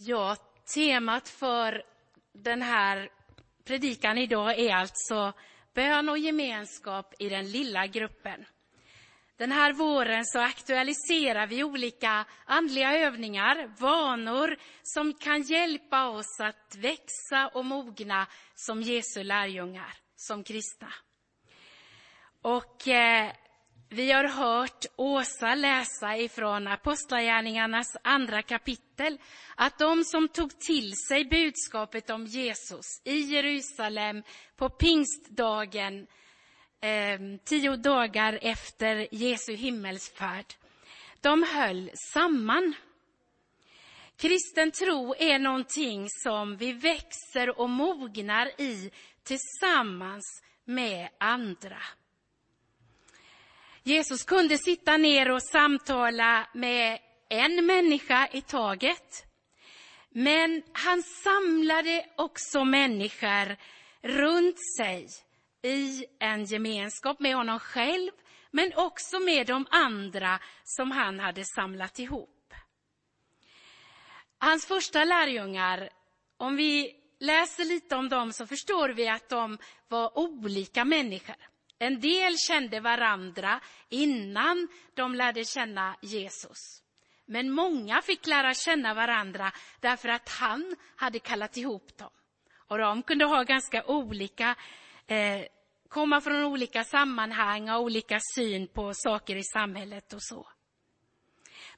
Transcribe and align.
Ja, 0.00 0.36
temat 0.74 1.28
för 1.28 1.82
den 2.32 2.62
här 2.62 3.10
predikan 3.64 4.18
idag 4.18 4.58
är 4.58 4.74
alltså 4.74 5.32
bön 5.74 6.08
och 6.08 6.18
gemenskap 6.18 7.14
i 7.18 7.28
den 7.28 7.50
lilla 7.50 7.86
gruppen. 7.86 8.44
Den 9.36 9.52
här 9.52 9.72
våren 9.72 10.26
så 10.26 10.38
aktualiserar 10.40 11.46
vi 11.46 11.64
olika 11.64 12.24
andliga 12.44 12.98
övningar, 12.98 13.70
vanor 13.78 14.56
som 14.82 15.14
kan 15.14 15.42
hjälpa 15.42 16.08
oss 16.08 16.40
att 16.40 16.76
växa 16.76 17.48
och 17.54 17.64
mogna 17.64 18.26
som 18.54 18.82
Jesu 18.82 19.22
lärjungar, 19.22 19.94
som 20.16 20.44
kristna. 20.44 20.92
Och 22.42 22.88
eh, 22.88 23.32
vi 23.90 24.12
har 24.12 24.24
hört 24.24 24.86
Åsa 24.96 25.54
läsa 25.54 26.16
ifrån 26.16 26.68
Apostlagärningarnas 26.68 27.96
andra 28.04 28.42
kapitel 28.42 29.18
att 29.56 29.78
de 29.78 30.04
som 30.04 30.28
tog 30.28 30.60
till 30.60 30.92
sig 31.08 31.24
budskapet 31.24 32.10
om 32.10 32.26
Jesus 32.26 32.86
i 33.04 33.18
Jerusalem 33.18 34.22
på 34.56 34.68
pingstdagen, 34.68 36.06
eh, 36.80 37.18
tio 37.44 37.76
dagar 37.76 38.38
efter 38.42 39.08
Jesu 39.10 39.54
himmelsfärd, 39.54 40.46
de 41.20 41.42
höll 41.42 41.90
samman. 42.12 42.74
Kristen 44.16 44.70
tro 44.70 45.14
är 45.18 45.38
någonting 45.38 46.06
som 46.10 46.56
vi 46.56 46.72
växer 46.72 47.60
och 47.60 47.70
mognar 47.70 48.60
i 48.60 48.90
tillsammans 49.22 50.42
med 50.64 51.08
andra. 51.20 51.82
Jesus 53.88 54.24
kunde 54.24 54.58
sitta 54.58 54.96
ner 54.96 55.30
och 55.30 55.42
samtala 55.42 56.48
med 56.54 56.98
en 57.28 57.66
människa 57.66 58.28
i 58.32 58.40
taget. 58.40 59.26
Men 60.10 60.62
han 60.72 61.02
samlade 61.02 62.06
också 62.16 62.64
människor 62.64 63.56
runt 64.02 64.56
sig 64.76 65.06
i 65.62 66.04
en 66.20 66.44
gemenskap 66.44 67.20
med 67.20 67.34
honom 67.34 67.58
själv, 67.58 68.10
men 68.50 68.72
också 68.76 69.20
med 69.20 69.46
de 69.46 69.66
andra 69.70 70.40
som 70.64 70.90
han 70.90 71.20
hade 71.20 71.44
samlat 71.44 71.98
ihop. 71.98 72.54
Hans 74.38 74.66
första 74.66 75.04
lärjungar, 75.04 75.90
om 76.36 76.56
vi 76.56 76.96
läser 77.20 77.64
lite 77.64 77.96
om 77.96 78.08
dem 78.08 78.32
så 78.32 78.46
förstår 78.46 78.88
vi 78.88 79.08
att 79.08 79.28
de 79.28 79.58
var 79.88 80.18
olika 80.18 80.84
människor. 80.84 81.36
En 81.78 82.00
del 82.00 82.38
kände 82.38 82.80
varandra 82.80 83.60
innan 83.88 84.68
de 84.94 85.14
lärde 85.14 85.44
känna 85.44 85.96
Jesus. 86.02 86.82
Men 87.26 87.50
många 87.50 88.02
fick 88.02 88.26
lära 88.26 88.54
känna 88.54 88.94
varandra 88.94 89.52
därför 89.80 90.08
att 90.08 90.28
han 90.28 90.76
hade 90.96 91.18
kallat 91.18 91.56
ihop 91.56 91.96
dem. 91.96 92.10
Och 92.68 92.78
de 92.78 93.02
kunde 93.02 93.24
ha 93.24 93.42
ganska 93.42 93.84
olika, 93.84 94.54
eh, 95.06 95.40
komma 95.88 96.20
från 96.20 96.44
olika 96.44 96.84
sammanhang 96.84 97.70
och 97.70 97.82
olika 97.82 98.20
syn 98.34 98.68
på 98.68 98.94
saker 98.94 99.36
i 99.36 99.44
samhället 99.44 100.12
och 100.12 100.22
så. 100.22 100.48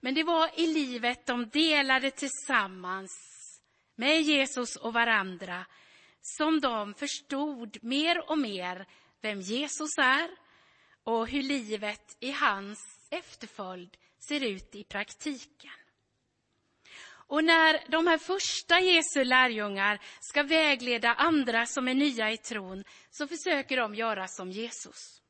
Men 0.01 0.15
det 0.15 0.23
var 0.23 0.51
i 0.61 0.67
livet 0.67 1.27
de 1.27 1.49
delade 1.49 2.11
tillsammans 2.11 3.11
med 3.95 4.23
Jesus 4.23 4.77
och 4.77 4.93
varandra 4.93 5.67
som 6.21 6.61
de 6.61 6.95
förstod 6.95 7.79
mer 7.83 8.31
och 8.31 8.39
mer 8.39 8.87
vem 9.21 9.41
Jesus 9.41 9.99
är 9.99 10.31
och 11.05 11.29
hur 11.29 11.43
livet 11.43 12.17
i 12.21 12.31
hans 12.31 13.09
efterföljd 13.11 13.97
ser 14.29 14.45
ut 14.45 14.75
i 14.75 14.85
praktiken. 14.85 15.71
Och 17.31 17.45
när 17.45 17.91
de 17.91 18.07
här 18.07 18.19
första 18.19 18.81
Jesu 18.81 19.25
lärjungar 19.25 20.01
ska 20.21 20.43
vägleda 20.43 21.15
andra 21.15 21.67
som 21.67 21.89
är 21.89 21.95
nya 21.95 22.33
i 22.33 22.37
tron 22.37 22.85
så 23.11 23.27
försöker 23.27 23.77
de 23.77 23.95
göra 23.95 24.29
som 24.29 24.51
Jesus. 24.51 25.23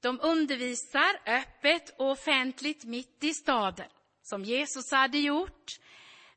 De 0.00 0.20
undervisar 0.22 1.20
öppet 1.26 1.94
och 1.98 2.10
offentligt 2.10 2.84
mitt 2.84 3.24
i 3.24 3.34
staden, 3.34 3.88
som 4.22 4.44
Jesus 4.44 4.90
hade 4.90 5.18
gjort. 5.18 5.72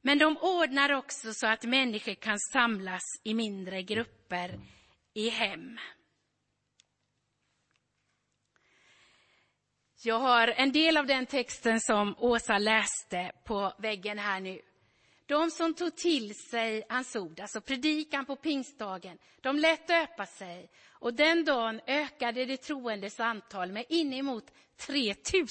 Men 0.01 0.17
de 0.17 0.37
ordnar 0.37 0.91
också 0.91 1.33
så 1.33 1.47
att 1.47 1.63
människor 1.63 2.13
kan 2.13 2.39
samlas 2.39 3.03
i 3.23 3.33
mindre 3.33 3.83
grupper 3.83 4.59
i 5.19 5.29
hem. 5.29 5.79
Jag 10.03 10.19
har 10.19 10.47
en 10.47 10.71
del 10.71 10.97
av 10.97 11.05
den 11.05 11.25
texten 11.25 11.79
som 11.79 12.15
Åsa 12.17 12.57
läste 12.57 13.31
på 13.45 13.73
väggen 13.79 14.19
här 14.19 14.39
nu. 14.39 14.61
De 15.25 15.51
som 15.51 15.73
tog 15.73 15.95
till 15.95 16.35
sig 16.35 16.85
hans 16.89 17.15
ord, 17.15 17.39
alltså 17.39 17.61
predikan 17.61 18.25
på 18.25 18.35
pingstdagen, 18.35 19.17
de 19.41 19.57
lät 19.57 19.87
döpa 19.87 20.25
sig 20.25 20.69
och 20.89 21.13
den 21.13 21.45
dagen 21.45 21.81
ökade 21.87 22.45
det 22.45 22.57
troendes 22.57 23.19
antal 23.19 23.71
med 23.71 23.85
inemot 23.89 24.51
3000. 24.77 25.47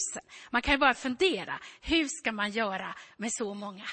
Man 0.51 0.63
kan 0.63 0.75
ju 0.75 0.79
bara 0.79 0.95
fundera, 0.95 1.61
hur 1.81 2.09
ska 2.09 2.33
man 2.33 2.51
göra 2.51 2.95
med 3.17 3.33
så 3.33 3.55
många? 3.55 3.85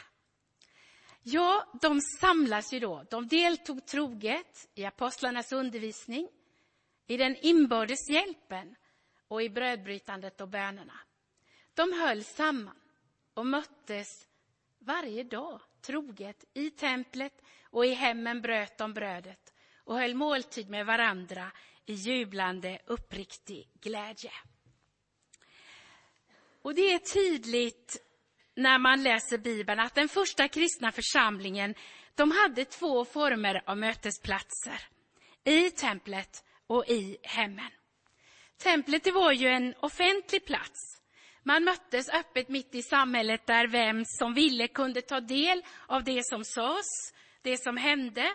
Ja, 1.27 1.67
de 1.81 2.01
samlas 2.01 2.73
ju 2.73 2.79
då. 2.79 3.05
De 3.09 3.27
deltog 3.27 3.85
troget 3.85 4.69
i 4.75 4.85
apostlarnas 4.85 5.51
undervisning, 5.51 6.29
i 7.07 7.17
den 7.17 7.35
inbördes 7.41 8.09
hjälpen 8.09 8.75
och 9.27 9.43
i 9.43 9.49
brödbrytandet 9.49 10.41
och 10.41 10.47
bönerna. 10.47 10.99
De 11.73 11.93
höll 11.93 12.23
samman 12.23 12.79
och 13.33 13.45
möttes 13.45 14.27
varje 14.79 15.23
dag 15.23 15.61
troget 15.81 16.45
i 16.53 16.69
templet 16.69 17.41
och 17.63 17.85
i 17.85 17.93
hemmen 17.93 18.41
bröt 18.41 18.77
de 18.77 18.93
brödet 18.93 19.53
och 19.83 19.99
höll 19.99 20.15
måltid 20.15 20.69
med 20.69 20.85
varandra 20.85 21.51
i 21.85 21.93
jublande 21.93 22.79
uppriktig 22.85 23.69
glädje. 23.81 24.31
Och 26.61 26.75
det 26.75 26.93
är 26.93 26.99
tydligt 26.99 28.04
när 28.55 28.79
man 28.79 29.03
läser 29.03 29.37
Bibeln 29.37 29.79
att 29.79 29.95
den 29.95 30.09
första 30.09 30.47
kristna 30.47 30.91
församlingen 30.91 31.75
de 32.15 32.31
hade 32.31 32.65
två 32.65 33.05
former 33.05 33.61
av 33.65 33.77
mötesplatser. 33.77 34.81
I 35.43 35.71
templet 35.71 36.43
och 36.67 36.85
i 36.87 37.17
hemmen. 37.23 37.71
Templet 38.63 39.03
det 39.03 39.11
var 39.11 39.31
ju 39.31 39.47
en 39.47 39.73
offentlig 39.79 40.45
plats. 40.45 41.01
Man 41.43 41.63
möttes 41.63 42.09
öppet 42.09 42.49
mitt 42.49 42.75
i 42.75 42.83
samhället 42.83 43.45
där 43.45 43.67
vem 43.67 44.03
som 44.05 44.33
ville 44.33 44.67
kunde 44.67 45.01
ta 45.01 45.19
del 45.19 45.63
av 45.87 46.03
det 46.03 46.25
som 46.25 46.43
sades, 46.43 46.85
det 47.41 47.57
som 47.57 47.77
hände. 47.77 48.33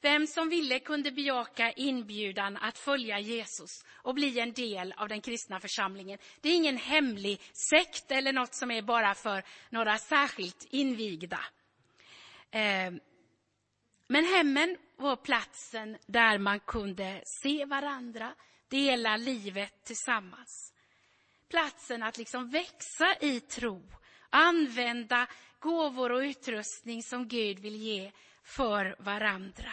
Vem 0.00 0.26
som 0.26 0.48
ville 0.48 0.78
kunde 0.78 1.12
bejaka 1.12 1.72
inbjudan 1.72 2.56
att 2.56 2.78
följa 2.78 3.18
Jesus 3.18 3.84
och 3.90 4.14
bli 4.14 4.40
en 4.40 4.52
del 4.52 4.94
av 4.96 5.08
den 5.08 5.20
kristna 5.20 5.60
församlingen. 5.60 6.18
Det 6.40 6.48
är 6.48 6.54
ingen 6.56 6.76
hemlig 6.76 7.40
sekt 7.52 8.10
eller 8.10 8.32
något 8.32 8.54
som 8.54 8.70
är 8.70 8.82
bara 8.82 9.14
för 9.14 9.42
några 9.70 9.98
särskilt 9.98 10.66
invigda. 10.70 11.40
Eh, 12.50 12.92
men 14.06 14.24
hemmen 14.24 14.76
var 14.96 15.16
platsen 15.16 15.96
där 16.06 16.38
man 16.38 16.60
kunde 16.60 17.22
se 17.42 17.64
varandra, 17.64 18.34
dela 18.68 19.16
livet 19.16 19.84
tillsammans. 19.84 20.74
Platsen 21.48 22.02
att 22.02 22.18
liksom 22.18 22.50
växa 22.50 23.16
i 23.20 23.40
tro, 23.40 23.82
använda 24.30 25.26
gåvor 25.60 26.12
och 26.12 26.20
utrustning 26.20 27.02
som 27.02 27.28
Gud 27.28 27.58
vill 27.58 27.76
ge 27.76 28.12
för 28.50 28.96
varandra. 28.98 29.72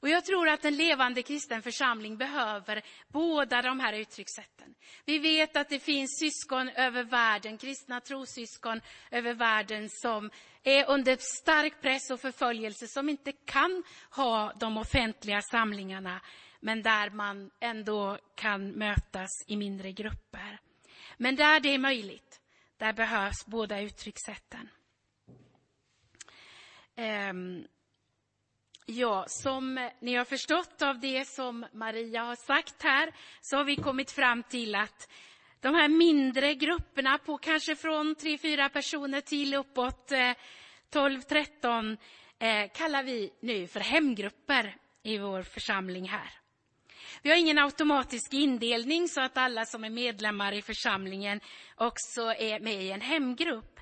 Och 0.00 0.08
jag 0.08 0.24
tror 0.24 0.48
att 0.48 0.64
en 0.64 0.76
levande 0.76 1.22
kristen 1.22 1.62
församling 1.62 2.16
behöver 2.16 2.82
båda 3.08 3.62
de 3.62 3.80
här 3.80 3.92
uttryckssätten. 3.92 4.74
Vi 5.04 5.18
vet 5.18 5.56
att 5.56 5.68
det 5.68 5.78
finns 5.78 6.18
syskon 6.18 6.68
över 6.68 7.04
världen, 7.04 7.58
kristna 7.58 8.00
trosyskon 8.00 8.80
över 9.10 9.34
världen 9.34 9.88
som 9.90 10.30
är 10.62 10.90
under 10.90 11.16
stark 11.42 11.80
press 11.80 12.10
och 12.10 12.20
förföljelse, 12.20 12.88
som 12.88 13.08
inte 13.08 13.32
kan 13.32 13.82
ha 14.10 14.52
de 14.60 14.76
offentliga 14.76 15.42
samlingarna, 15.42 16.20
men 16.60 16.82
där 16.82 17.10
man 17.10 17.50
ändå 17.60 18.18
kan 18.34 18.70
mötas 18.70 19.30
i 19.46 19.56
mindre 19.56 19.92
grupper. 19.92 20.60
Men 21.16 21.36
där 21.36 21.60
det 21.60 21.74
är 21.74 21.78
möjligt, 21.78 22.40
där 22.76 22.92
behövs 22.92 23.46
båda 23.46 23.80
uttryckssätten. 23.80 24.68
Um, 27.00 27.66
Ja, 28.92 29.24
som 29.28 29.90
ni 30.00 30.14
har 30.14 30.24
förstått 30.24 30.82
av 30.82 31.00
det 31.00 31.24
som 31.28 31.66
Maria 31.72 32.22
har 32.22 32.36
sagt 32.36 32.82
här, 32.82 33.12
så 33.40 33.56
har 33.56 33.64
vi 33.64 33.76
kommit 33.76 34.10
fram 34.10 34.42
till 34.42 34.74
att 34.74 35.08
de 35.60 35.74
här 35.74 35.88
mindre 35.88 36.54
grupperna 36.54 37.18
på 37.18 37.38
kanske 37.38 37.76
från 37.76 38.14
tre, 38.14 38.38
fyra 38.38 38.68
personer 38.68 39.20
till 39.20 39.54
uppåt 39.54 40.12
eh, 40.12 40.32
12, 40.90 41.22
13 41.22 41.96
eh, 42.38 42.70
kallar 42.74 43.02
vi 43.02 43.32
nu 43.40 43.66
för 43.66 43.80
hemgrupper 43.80 44.76
i 45.02 45.18
vår 45.18 45.42
församling 45.42 46.08
här. 46.08 46.30
Vi 47.22 47.30
har 47.30 47.36
ingen 47.36 47.58
automatisk 47.58 48.32
indelning 48.32 49.08
så 49.08 49.20
att 49.20 49.36
alla 49.36 49.64
som 49.64 49.84
är 49.84 49.90
medlemmar 49.90 50.52
i 50.52 50.62
församlingen 50.62 51.40
också 51.76 52.20
är 52.20 52.60
med 52.60 52.82
i 52.82 52.90
en 52.90 53.00
hemgrupp 53.00 53.80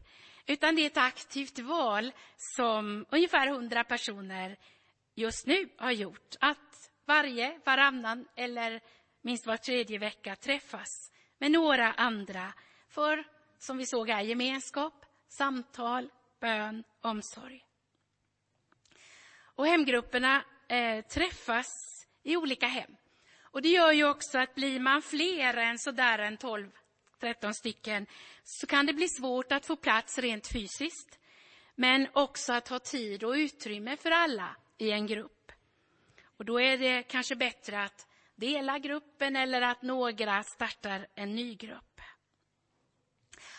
utan 0.48 0.74
det 0.74 0.82
är 0.82 0.86
ett 0.86 0.96
aktivt 0.96 1.58
val 1.58 2.12
som 2.36 3.06
ungefär 3.10 3.46
100 3.46 3.84
personer 3.84 4.56
just 5.14 5.46
nu 5.46 5.68
har 5.76 5.90
gjort. 5.90 6.34
Att 6.40 6.90
varje, 7.04 7.60
varannan 7.64 8.28
eller 8.34 8.80
minst 9.22 9.46
var 9.46 9.56
tredje 9.56 9.98
vecka 9.98 10.36
träffas 10.36 11.12
med 11.38 11.50
några 11.50 11.92
andra 11.92 12.52
för, 12.88 13.24
som 13.58 13.78
vi 13.78 13.86
såg 13.86 14.10
här, 14.10 14.22
gemenskap, 14.22 15.04
samtal, 15.28 16.10
bön, 16.40 16.84
omsorg. 17.00 17.64
Och 19.40 19.66
hemgrupperna 19.66 20.44
eh, 20.68 21.04
träffas 21.04 21.66
i 22.22 22.36
olika 22.36 22.66
hem. 22.66 22.96
Och 23.42 23.62
det 23.62 23.68
gör 23.68 23.92
ju 23.92 24.08
också 24.08 24.38
att 24.38 24.54
blir 24.54 24.80
man 24.80 25.02
fler 25.02 25.56
än 25.56 25.78
sådär 25.78 26.18
en 26.18 26.36
12 26.36 26.70
13 27.20 27.54
stycken, 27.54 28.06
så 28.44 28.66
kan 28.66 28.86
det 28.86 28.92
bli 28.92 29.08
svårt 29.08 29.52
att 29.52 29.66
få 29.66 29.76
plats 29.76 30.18
rent 30.18 30.52
fysiskt. 30.52 31.18
Men 31.74 32.08
också 32.12 32.52
att 32.52 32.68
ha 32.68 32.78
tid 32.78 33.24
och 33.24 33.32
utrymme 33.32 33.96
för 33.96 34.10
alla 34.10 34.56
i 34.78 34.90
en 34.90 35.06
grupp. 35.06 35.52
Och 36.36 36.44
då 36.44 36.60
är 36.60 36.78
det 36.78 37.02
kanske 37.02 37.36
bättre 37.36 37.82
att 37.82 38.06
dela 38.36 38.78
gruppen 38.78 39.36
eller 39.36 39.62
att 39.62 39.82
några 39.82 40.42
startar 40.42 41.06
en 41.14 41.34
ny 41.34 41.54
grupp. 41.54 42.00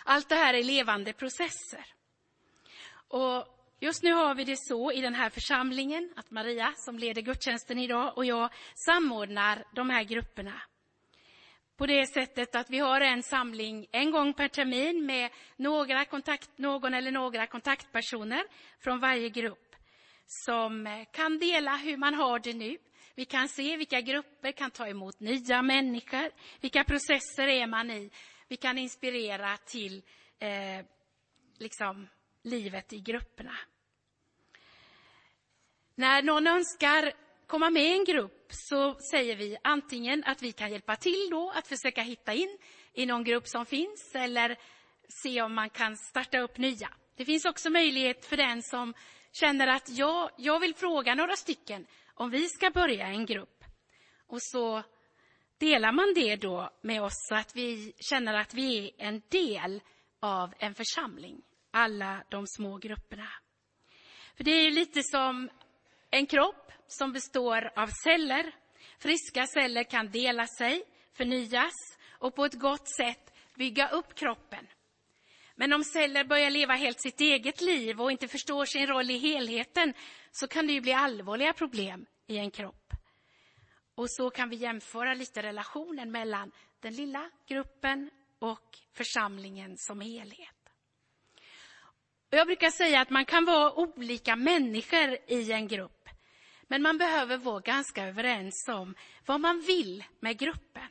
Allt 0.04 0.30
det 0.30 0.36
här 0.36 0.54
är 0.54 0.64
levande 0.64 1.14
processer. 1.14 1.86
Och 3.08 3.56
Just 3.82 4.04
nu 4.04 4.14
har 4.14 4.36
vi 4.36 4.44
det 4.44 4.58
så 4.58 4.92
i 4.92 5.02
den 5.02 5.16
här 5.16 5.30
församlingen 5.30 6.14
att 6.16 6.32
Maria, 6.32 6.74
som 6.76 7.00
leder 7.00 7.22
gudstjänsten 7.22 7.80
idag, 7.80 8.18
och 8.18 8.26
jag 8.26 8.50
samordnar 8.76 9.66
de 9.76 9.90
här 9.90 10.04
grupperna 10.04 10.62
på 11.80 11.86
det 11.86 12.08
sättet 12.08 12.56
att 12.56 12.70
vi 12.70 12.80
har 12.80 13.02
en 13.02 13.24
samling 13.24 13.88
en 13.92 14.12
gång 14.12 14.34
per 14.34 14.48
termin 14.48 15.06
med 15.06 15.32
några 15.56 16.06
kontakt, 16.06 16.58
någon 16.58 16.94
eller 16.94 17.12
några 17.12 17.48
kontaktpersoner 17.48 18.44
från 18.80 19.00
varje 19.00 19.30
grupp 19.30 19.76
som 20.26 21.06
kan 21.12 21.40
dela 21.40 21.76
hur 21.76 21.98
man 21.98 22.14
har 22.14 22.40
det 22.40 22.54
nu. 22.54 22.78
Vi 23.16 23.26
kan 23.26 23.48
se 23.50 23.78
vilka 23.78 24.02
grupper 24.02 24.52
kan 24.52 24.72
ta 24.72 24.88
emot 24.88 25.20
nya 25.20 25.62
människor, 25.62 26.32
vilka 26.62 26.84
processer 26.84 27.48
är 27.48 27.68
man 27.68 27.92
i. 27.92 28.10
Vi 28.48 28.58
kan 28.58 28.78
inspirera 28.78 29.58
till 29.58 30.04
eh, 30.40 30.86
liksom, 31.58 32.08
livet 32.44 32.94
i 32.94 33.00
grupperna. 33.00 33.58
När 35.96 36.22
någon 36.22 36.48
önskar 36.48 37.14
komma 37.50 37.70
med 37.70 37.84
i 37.84 37.92
en 37.92 38.06
grupp 38.06 38.48
så 38.50 38.96
säger 39.12 39.36
vi 39.36 39.58
antingen 39.64 40.24
att 40.24 40.42
vi 40.42 40.52
kan 40.52 40.72
hjälpa 40.72 40.96
till 40.96 41.28
då 41.32 41.52
att 41.56 41.68
försöka 41.68 42.02
hitta 42.02 42.34
in 42.34 42.58
i 42.94 43.06
någon 43.06 43.24
grupp 43.24 43.48
som 43.48 43.66
finns 43.66 44.16
eller 44.16 44.58
se 45.24 45.42
om 45.42 45.56
man 45.56 45.70
kan 45.70 45.98
starta 45.98 46.40
upp 46.40 46.58
nya. 46.58 46.90
Det 47.16 47.26
finns 47.26 47.46
också 47.46 47.70
möjlighet 47.70 48.26
för 48.26 48.38
den 48.38 48.64
som 48.64 48.94
känner 49.32 49.68
att 49.68 49.90
jag, 49.90 50.30
jag 50.38 50.60
vill 50.60 50.76
fråga 50.76 51.16
några 51.16 51.36
stycken 51.36 51.86
om 52.14 52.30
vi 52.30 52.50
ska 52.50 52.70
börja 52.70 53.08
en 53.08 53.26
grupp. 53.26 53.64
Och 54.28 54.42
så 54.42 54.84
delar 55.58 55.92
man 55.92 56.14
det 56.16 56.36
då 56.36 56.70
med 56.82 57.04
oss 57.04 57.28
så 57.30 57.36
att 57.36 57.56
vi 57.56 57.94
känner 58.00 58.34
att 58.34 58.54
vi 58.54 58.94
är 58.98 59.08
en 59.08 59.22
del 59.30 59.82
av 60.20 60.54
en 60.60 60.76
församling, 60.76 61.42
alla 61.72 62.24
de 62.30 62.48
små 62.48 62.78
grupperna. 62.78 63.30
För 64.38 64.44
det 64.44 64.52
är 64.52 64.64
ju 64.64 64.72
lite 64.72 65.04
som 65.04 65.50
en 66.12 66.26
kropp 66.26 66.69
som 66.90 67.12
består 67.12 67.72
av 67.76 67.90
celler. 68.04 68.56
Friska 69.00 69.48
celler 69.48 69.84
kan 69.84 70.12
dela 70.12 70.48
sig, 70.48 70.84
förnyas 71.14 71.74
och 72.10 72.36
på 72.36 72.46
ett 72.46 72.60
gott 72.60 72.96
sätt 72.96 73.34
bygga 73.56 73.90
upp 73.90 74.16
kroppen. 74.16 74.68
Men 75.56 75.74
om 75.74 75.84
celler 75.84 76.24
börjar 76.24 76.50
leva 76.50 76.74
helt 76.74 77.02
sitt 77.02 77.22
eget 77.22 77.62
liv 77.62 78.02
och 78.02 78.12
inte 78.12 78.28
förstår 78.28 78.66
sin 78.66 78.88
roll 78.88 79.12
i 79.12 79.18
helheten 79.18 79.94
så 80.32 80.48
kan 80.48 80.68
det 80.68 80.74
ju 80.74 80.82
bli 80.82 80.94
allvarliga 80.94 81.54
problem 81.54 82.06
i 82.28 82.38
en 82.38 82.52
kropp. 82.52 82.94
Och 83.96 84.12
så 84.12 84.30
kan 84.30 84.50
vi 84.50 84.56
jämföra 84.56 85.14
lite 85.14 85.42
relationen 85.42 86.12
mellan 86.12 86.52
den 86.80 86.94
lilla 86.94 87.30
gruppen 87.48 88.10
och 88.40 88.78
församlingen 88.94 89.78
som 89.78 90.02
helhet. 90.02 90.56
Jag 92.30 92.48
brukar 92.48 92.70
säga 92.70 93.02
att 93.02 93.10
man 93.10 93.26
kan 93.26 93.46
vara 93.46 93.74
olika 93.74 94.36
människor 94.36 95.18
i 95.28 95.52
en 95.52 95.68
grupp. 95.68 95.99
Men 96.70 96.82
man 96.82 96.98
behöver 96.98 97.38
vara 97.38 97.60
ganska 97.60 98.08
överens 98.08 98.68
om 98.68 98.96
vad 99.26 99.42
man 99.42 99.62
vill 99.62 100.04
med 100.20 100.40
gruppen. 100.40 100.88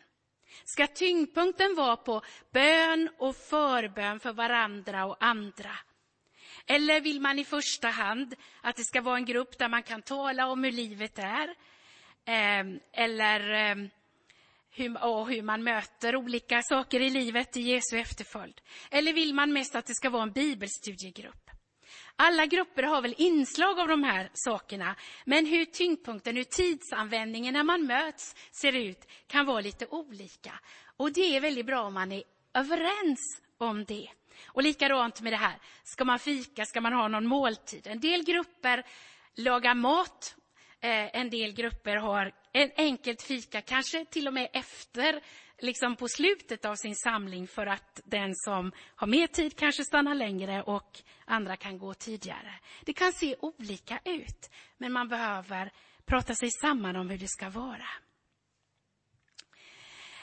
Ska 0.64 0.86
tyngdpunkten 0.86 1.74
vara 1.74 1.96
på 1.96 2.22
bön 2.52 3.10
och 3.18 3.36
förbön 3.36 4.20
för 4.20 4.32
varandra 4.32 5.06
och 5.06 5.16
andra? 5.20 5.70
Eller 6.66 7.00
vill 7.00 7.20
man 7.20 7.38
i 7.38 7.44
första 7.44 7.88
hand 7.88 8.34
att 8.62 8.76
det 8.76 8.84
ska 8.84 9.00
vara 9.00 9.16
en 9.16 9.24
grupp 9.24 9.58
där 9.58 9.68
man 9.68 9.82
kan 9.82 10.02
tala 10.02 10.46
om 10.46 10.64
hur 10.64 10.72
livet 10.72 11.18
är? 11.18 11.54
Ehm, 12.24 12.80
eller 12.92 13.50
ehm, 13.50 13.88
hur, 14.70 15.04
och 15.04 15.28
hur 15.28 15.42
man 15.42 15.62
möter 15.62 16.16
olika 16.16 16.62
saker 16.62 17.00
i 17.00 17.10
livet 17.10 17.56
i 17.56 17.60
Jesu 17.60 17.98
efterföljd? 17.98 18.60
Eller 18.90 19.12
vill 19.12 19.34
man 19.34 19.52
mest 19.52 19.74
att 19.74 19.86
det 19.86 19.94
ska 19.94 20.10
vara 20.10 20.22
en 20.22 20.32
bibelstudiegrupp? 20.32 21.50
Alla 22.20 22.46
grupper 22.46 22.82
har 22.82 23.02
väl 23.02 23.14
inslag 23.18 23.80
av 23.80 23.88
de 23.88 24.04
här 24.04 24.30
sakerna, 24.32 24.94
men 25.24 25.46
hur 25.46 25.64
tyngdpunkten, 25.64 26.36
hur 26.36 26.44
tidsanvändningen 26.44 27.54
när 27.54 27.62
man 27.62 27.86
möts 27.86 28.34
ser 28.50 28.72
ut 28.72 29.08
kan 29.26 29.46
vara 29.46 29.60
lite 29.60 29.86
olika. 29.86 30.52
Och 30.96 31.12
det 31.12 31.36
är 31.36 31.40
väldigt 31.40 31.66
bra 31.66 31.82
om 31.82 31.94
man 31.94 32.12
är 32.12 32.22
överens 32.54 33.42
om 33.58 33.84
det. 33.84 34.08
Och 34.46 34.62
likadant 34.62 35.20
med 35.20 35.32
det 35.32 35.36
här, 35.36 35.58
ska 35.84 36.04
man 36.04 36.18
fika, 36.18 36.64
ska 36.64 36.80
man 36.80 36.92
ha 36.92 37.08
någon 37.08 37.26
måltid? 37.26 37.86
En 37.86 38.00
del 38.00 38.24
grupper 38.24 38.86
lagar 39.34 39.74
mat, 39.74 40.36
eh, 40.80 41.16
en 41.16 41.30
del 41.30 41.52
grupper 41.52 41.96
har 41.96 42.32
en 42.52 42.70
enkelt 42.76 43.22
fika, 43.22 43.60
kanske 43.60 44.04
till 44.04 44.26
och 44.26 44.34
med 44.34 44.48
efter 44.52 45.20
liksom 45.58 45.96
på 45.96 46.08
slutet 46.08 46.64
av 46.64 46.74
sin 46.74 46.96
samling 46.96 47.48
för 47.48 47.66
att 47.66 48.00
den 48.04 48.34
som 48.34 48.72
har 48.94 49.06
mer 49.06 49.26
tid 49.26 49.56
kanske 49.56 49.84
stannar 49.84 50.14
längre 50.14 50.62
och 50.62 51.02
andra 51.24 51.56
kan 51.56 51.78
gå 51.78 51.94
tidigare. 51.94 52.54
Det 52.84 52.92
kan 52.92 53.12
se 53.12 53.36
olika 53.40 54.00
ut, 54.04 54.50
men 54.76 54.92
man 54.92 55.08
behöver 55.08 55.72
prata 56.06 56.34
sig 56.34 56.50
samman 56.50 56.96
om 56.96 57.10
hur 57.10 57.18
det 57.18 57.28
ska 57.28 57.50
vara. 57.50 57.88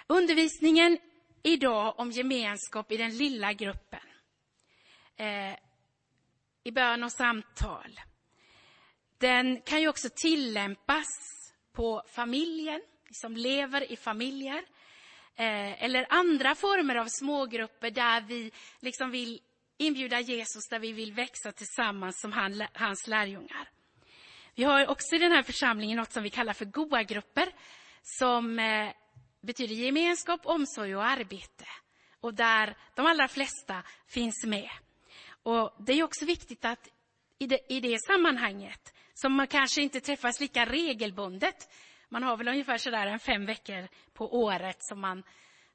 Undervisningen 0.08 0.98
idag 1.44 2.00
om 2.00 2.12
gemenskap 2.12 2.92
i 2.92 2.98
den 2.98 3.18
lilla 3.18 3.54
gruppen, 3.54 4.00
eh, 5.16 5.56
i 6.64 6.72
bön 6.72 7.04
och 7.04 7.12
samtal, 7.12 8.00
den 9.18 9.62
kan 9.62 9.82
ju 9.82 9.88
också 9.88 10.10
tillämpas 10.16 11.08
på 11.72 12.04
familjen, 12.08 12.82
som 13.12 13.36
lever 13.38 13.92
i 13.92 13.96
familjer. 13.96 14.66
Eh, 15.38 15.84
eller 15.84 16.06
andra 16.10 16.56
former 16.56 16.96
av 16.96 17.06
smågrupper 17.08 17.92
där 17.92 18.22
vi 18.22 18.52
liksom 18.80 19.12
vill 19.12 19.40
inbjuda 19.78 20.20
Jesus, 20.20 20.68
där 20.70 20.80
vi 20.80 20.92
vill 20.92 21.14
växa 21.14 21.52
tillsammans 21.52 22.22
som 22.22 22.32
han, 22.32 22.64
hans 22.74 23.08
lärjungar. 23.08 23.70
Vi 24.56 24.64
har 24.64 24.88
också 24.88 25.16
i 25.16 25.20
den 25.20 25.32
här 25.32 25.44
församlingen 25.44 25.98
något 25.98 26.12
som 26.12 26.24
vi 26.24 26.30
kallar 26.30 26.54
för 26.54 26.66
goa 26.66 27.04
grupper 27.04 27.50
som 28.02 28.60
eh, 28.60 28.90
betyder 29.42 29.76
gemenskap, 29.76 30.42
omsorg 30.44 30.96
och 30.96 31.06
arbete. 31.06 31.66
Och 32.20 32.34
där 32.34 32.78
de 32.96 33.06
allra 33.06 33.28
flesta 33.28 33.84
finns 34.08 34.46
med. 34.46 34.70
Och 35.44 35.76
Det 35.80 35.94
är 35.94 36.04
också 36.04 36.26
viktigt 36.26 36.66
att 36.66 36.88
i 37.40 37.48
det, 37.48 37.60
i 37.70 37.80
det 37.80 38.00
sammanhanget, 38.00 38.94
som 39.14 39.34
man 39.34 39.48
kanske 39.48 39.82
inte 39.82 40.00
träffas 40.00 40.40
lika 40.40 40.66
regelbundet, 40.66 41.70
man 42.10 42.24
har 42.24 42.38
väl 42.38 42.48
ungefär 42.48 42.78
sådär 42.78 43.08
en 43.08 43.20
fem 43.20 43.46
veckor 43.46 43.88
på 44.14 44.36
året 44.44 44.78
som 44.80 45.02
man 45.02 45.24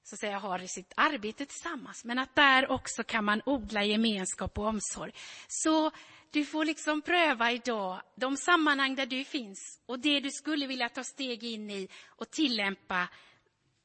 så 0.02 0.14
att 0.14 0.20
säga, 0.20 0.38
har 0.38 0.62
i 0.62 0.68
sitt 0.68 0.92
arbete 0.96 1.46
tillsammans. 1.46 2.04
Men 2.04 2.18
att 2.18 2.34
där 2.34 2.70
också 2.70 3.04
kan 3.04 3.24
man 3.24 3.42
odla 3.46 3.84
gemenskap 3.84 4.58
och 4.58 4.66
omsorg. 4.66 5.12
Så 5.48 5.90
du 6.30 6.44
får 6.44 6.64
liksom 6.64 7.02
pröva 7.02 7.52
idag 7.52 8.02
de 8.14 8.36
sammanhang 8.36 8.94
där 8.94 9.06
du 9.06 9.24
finns 9.24 9.80
och 9.86 9.98
det 9.98 10.20
du 10.20 10.30
skulle 10.30 10.66
vilja 10.66 10.88
ta 10.88 11.04
steg 11.04 11.44
in 11.44 11.70
i 11.70 11.88
och 12.06 12.30
tillämpa 12.30 13.08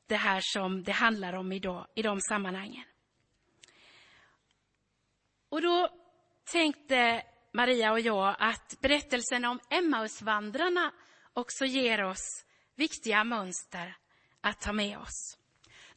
det 0.07 0.15
här 0.15 0.41
som 0.43 0.83
det 0.83 0.91
handlar 0.91 1.33
om 1.33 1.51
idag 1.51 1.87
i 1.95 2.01
de 2.01 2.21
sammanhangen. 2.21 2.83
Och 5.49 5.61
då 5.61 5.89
tänkte 6.51 7.23
Maria 7.53 7.91
och 7.91 7.99
jag 7.99 8.35
att 8.39 8.77
berättelsen 8.81 9.45
om 9.45 9.59
Emmausvandrarna 9.69 10.91
också 11.35 11.65
ger 11.65 12.03
oss 12.03 12.45
viktiga 12.75 13.23
mönster 13.23 13.97
att 14.41 14.61
ta 14.61 14.73
med 14.73 14.97
oss. 14.97 15.37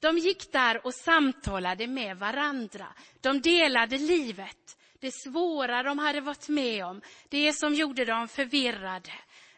De 0.00 0.18
gick 0.18 0.52
där 0.52 0.86
och 0.86 0.94
samtalade 0.94 1.86
med 1.86 2.18
varandra. 2.18 2.86
De 3.20 3.40
delade 3.40 3.98
livet, 3.98 4.76
det 5.00 5.14
svåra 5.14 5.82
de 5.82 5.98
hade 5.98 6.20
varit 6.20 6.48
med 6.48 6.84
om, 6.84 7.02
det 7.28 7.52
som 7.52 7.74
gjorde 7.74 8.04
dem 8.04 8.28
förvirrade, 8.28 9.12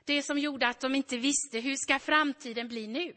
det 0.05 0.23
som 0.23 0.39
gjorde 0.39 0.69
att 0.69 0.81
de 0.81 0.95
inte 0.95 1.17
visste 1.17 1.61
hur 1.61 1.77
ska 1.77 1.99
framtiden 1.99 2.69
bli 2.69 2.87
nu. 2.87 3.15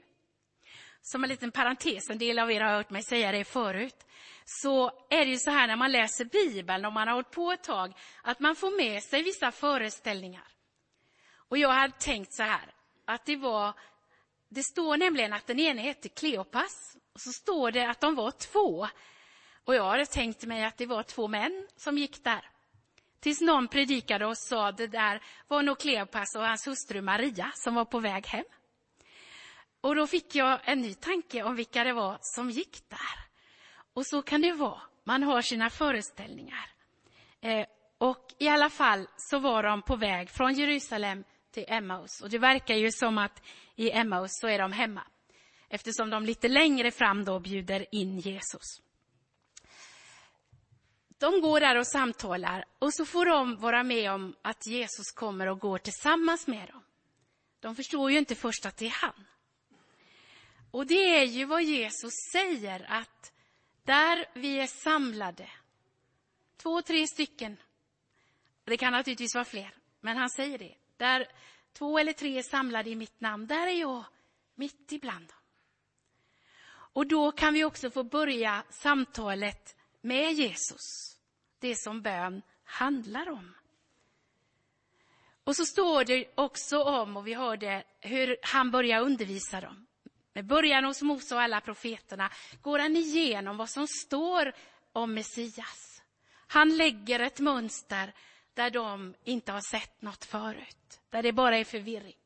som 1.02 1.24
en 1.24 1.30
liten 1.30 1.52
parentes, 1.52 2.10
en 2.10 2.18
del 2.18 2.40
av 2.40 2.52
er 2.52 2.62
har 2.62 2.76
hört 2.76 2.90
mig 2.90 3.04
säga 3.04 3.32
det 3.32 3.44
förut, 3.44 4.06
så 4.46 4.92
är 5.10 5.26
det 5.26 5.32
ju 5.32 5.38
så 5.38 5.52
här 5.52 5.68
när 5.68 5.76
man 5.76 5.92
läser 5.92 6.26
Bibeln, 6.26 6.86
om 6.86 6.94
man 6.94 7.08
har 7.08 7.16
hållit 7.16 7.32
på 7.32 7.52
ett 7.52 7.64
tag, 7.64 7.94
att 8.22 8.40
man 8.40 8.56
får 8.56 8.78
med 8.78 9.04
sig 9.04 9.24
vissa 9.24 9.52
föreställningar. 9.52 10.53
Och 11.54 11.58
jag 11.58 11.70
hade 11.70 11.94
tänkt 11.94 12.34
så 12.34 12.44
här, 12.44 12.74
att 13.06 13.26
det 13.26 13.36
var, 13.36 13.74
det 14.50 14.64
står 14.64 14.98
nämligen 14.98 15.34
att 15.34 15.48
den 15.48 15.60
ene 15.60 15.82
hette 15.82 16.10
Kleopas, 16.10 16.98
och 17.14 17.22
så 17.22 17.32
står 17.32 17.72
det 17.72 17.90
att 17.90 18.02
de 18.02 18.16
var 18.16 18.32
två. 18.32 18.88
Och 19.64 19.76
jag 19.76 19.90
hade 19.90 20.06
tänkt 20.06 20.46
mig 20.46 20.64
att 20.64 20.78
det 20.78 20.86
var 20.86 21.04
två 21.04 21.28
män 21.28 21.68
som 21.76 21.98
gick 21.98 22.24
där. 22.24 22.50
Tills 23.20 23.42
någon 23.42 23.68
predikade 23.68 24.26
och 24.26 24.38
sa 24.38 24.72
det 24.72 24.88
där 24.88 25.24
var 25.48 25.62
nog 25.62 25.80
Kleopas 25.80 26.36
och 26.36 26.42
hans 26.42 26.68
hustru 26.68 27.02
Maria 27.02 27.52
som 27.56 27.76
var 27.76 27.86
på 27.86 28.00
väg 28.00 28.28
hem. 28.28 28.46
Och 29.82 29.96
då 29.96 30.08
fick 30.08 30.36
jag 30.36 30.60
en 30.64 30.82
ny 30.82 30.94
tanke 30.94 31.44
om 31.44 31.56
vilka 31.56 31.84
det 31.84 31.94
var 31.94 32.18
som 32.22 32.50
gick 32.50 32.90
där. 32.90 33.26
Och 33.94 34.06
så 34.06 34.22
kan 34.22 34.42
det 34.42 34.54
vara, 34.54 34.82
man 35.04 35.24
har 35.24 35.42
sina 35.42 35.70
föreställningar. 35.70 36.70
Eh, 37.42 37.66
och 37.98 38.34
i 38.38 38.48
alla 38.48 38.70
fall 38.70 39.08
så 39.18 39.40
var 39.40 39.64
de 39.64 39.82
på 39.82 39.96
väg 39.96 40.30
från 40.30 40.54
Jerusalem 40.54 41.24
till 41.54 41.66
Emmaus. 41.68 42.22
Och 42.22 42.30
det 42.30 42.38
verkar 42.38 42.76
ju 42.76 42.92
som 42.92 43.18
att 43.18 43.42
i 43.76 43.92
Emmaus 43.92 44.32
så 44.32 44.48
är 44.48 44.60
de 44.60 44.72
hemma. 44.72 45.08
Eftersom 45.70 46.10
de 46.10 46.26
lite 46.26 46.48
längre 46.48 46.92
fram 46.92 47.26
då 47.26 47.40
bjuder 47.40 47.96
in 47.96 48.20
Jesus. 48.20 48.82
De 51.18 51.42
går 51.42 51.60
där 51.60 51.78
och 51.78 51.88
samtalar 51.88 52.66
och 52.80 52.94
så 52.94 53.06
får 53.06 53.26
de 53.26 53.56
vara 53.58 53.84
med 53.84 54.12
om 54.12 54.36
att 54.42 54.68
Jesus 54.68 55.12
kommer 55.12 55.48
och 55.48 55.60
går 55.60 55.78
tillsammans 55.78 56.48
med 56.48 56.68
dem. 56.68 56.84
De 57.60 57.76
förstår 57.76 58.12
ju 58.12 58.18
inte 58.18 58.36
först 58.36 58.66
att 58.66 58.78
det 58.78 58.86
är 58.86 58.98
han. 59.02 59.26
Och 60.72 60.88
det 60.88 61.20
är 61.20 61.24
ju 61.24 61.46
vad 61.46 61.64
Jesus 61.64 62.14
säger 62.32 62.86
att 62.90 63.34
där 63.84 64.26
vi 64.34 64.60
är 64.60 64.68
samlade, 64.68 65.50
två, 66.58 66.82
tre 66.82 67.08
stycken, 67.08 67.58
det 68.64 68.78
kan 68.78 68.92
naturligtvis 68.92 69.36
vara 69.36 69.46
fler, 69.46 69.76
men 70.02 70.18
han 70.18 70.30
säger 70.30 70.58
det. 70.58 70.76
Där 71.04 71.28
två 71.74 72.00
eller 72.00 72.14
tre 72.14 72.38
är 72.38 72.44
samlade 72.44 72.90
i 72.90 72.96
mitt 72.96 73.22
namn, 73.22 73.48
där 73.48 73.68
är 73.68 73.80
jag 73.80 74.04
mitt 74.56 74.92
ibland 74.92 75.28
dem. 75.28 75.38
Och 76.68 77.08
då 77.08 77.32
kan 77.32 77.54
vi 77.54 77.64
också 77.64 77.92
få 77.92 78.04
börja 78.04 78.64
samtalet 78.70 79.76
med 80.02 80.34
Jesus, 80.34 81.18
det 81.60 81.76
som 81.76 82.02
bön 82.02 82.42
handlar 82.64 83.30
om. 83.30 83.56
Och 85.44 85.56
så 85.56 85.66
står 85.66 86.04
det 86.04 86.26
också 86.36 86.84
om, 86.84 87.18
och 87.18 87.28
vi 87.28 87.34
hörde 87.34 87.84
hur 88.00 88.38
han 88.42 88.72
börjar 88.72 89.02
undervisa 89.02 89.62
dem. 89.62 89.88
Med 90.34 90.46
början 90.46 90.86
hos 90.86 91.02
Mose 91.02 91.36
och 91.36 91.42
alla 91.42 91.62
profeterna 91.62 92.32
går 92.62 92.80
han 92.80 92.96
igenom 92.96 93.58
vad 93.58 93.70
som 93.70 93.88
står 93.88 94.54
om 94.94 95.14
Messias. 95.14 96.02
Han 96.48 96.78
lägger 96.78 97.20
ett 97.20 97.40
mönster 97.40 98.14
där 98.54 98.70
de 98.70 99.16
inte 99.24 99.52
har 99.52 99.62
sett 99.62 100.02
något 100.02 100.26
förut, 100.26 101.02
där 101.10 101.24
det 101.24 101.34
bara 101.34 101.58
är 101.58 101.64
förvirring. 101.64 102.18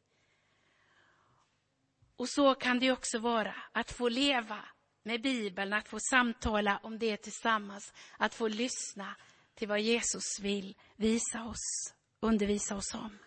Och 2.15 2.29
så 2.29 2.55
kan 2.55 2.79
det 2.79 2.91
också 2.91 3.19
vara, 3.19 3.55
att 3.71 3.91
få 3.91 4.09
leva 4.09 4.65
med 5.03 5.21
Bibeln, 5.21 5.73
att 5.73 5.87
få 5.87 5.99
samtala 5.99 6.79
om 6.83 6.99
det 6.99 7.17
tillsammans, 7.17 7.93
att 8.17 8.33
få 8.33 8.47
lyssna 8.47 9.15
till 9.55 9.67
vad 9.67 9.81
Jesus 9.81 10.39
vill 10.41 10.75
visa 10.95 11.43
oss, 11.43 11.93
undervisa 12.19 12.75
oss 12.75 12.93
om. 12.93 13.17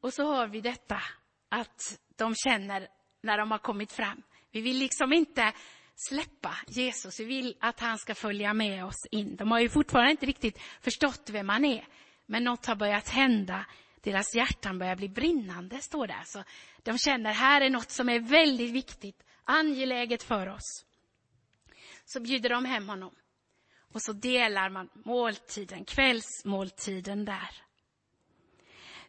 Och 0.00 0.14
så 0.14 0.24
har 0.24 0.46
vi 0.46 0.60
detta 0.60 1.02
att 1.48 2.00
de 2.16 2.34
känner 2.34 2.88
när 3.20 3.38
de 3.38 3.50
har 3.50 3.58
kommit 3.58 3.92
fram. 3.92 4.22
Vi 4.50 4.60
vill 4.60 4.78
liksom 4.78 5.12
inte 5.12 5.52
släppa 6.08 6.56
Jesus, 6.66 7.20
vi 7.20 7.24
vill 7.24 7.56
att 7.60 7.80
han 7.80 7.98
ska 7.98 8.14
följa 8.14 8.54
med 8.54 8.84
oss 8.84 9.06
in. 9.10 9.36
De 9.36 9.50
har 9.50 9.60
ju 9.60 9.68
fortfarande 9.68 10.10
inte 10.10 10.26
riktigt 10.26 10.58
förstått 10.80 11.30
vem 11.30 11.48
han 11.48 11.64
är, 11.64 11.86
men 12.26 12.44
något 12.44 12.66
har 12.66 12.74
börjat 12.74 13.08
hända. 13.08 13.66
Deras 14.02 14.34
hjärtan 14.34 14.78
börjar 14.78 14.96
bli 14.96 15.08
brinnande, 15.08 15.80
står 15.80 16.06
det. 16.06 16.22
Så 16.26 16.44
de 16.82 16.98
känner 16.98 17.32
här 17.32 17.60
är 17.60 17.70
något 17.70 17.90
som 17.90 18.08
är 18.08 18.20
väldigt 18.20 18.70
viktigt, 18.70 19.22
angeläget 19.44 20.22
för 20.22 20.46
oss. 20.46 20.84
Så 22.04 22.20
bjuder 22.20 22.50
de 22.50 22.64
hem 22.64 22.88
honom. 22.88 23.14
Och 23.92 24.02
så 24.02 24.12
delar 24.12 24.68
man 24.70 24.88
måltiden, 24.94 25.84
kvällsmåltiden 25.84 27.24
där. 27.24 27.50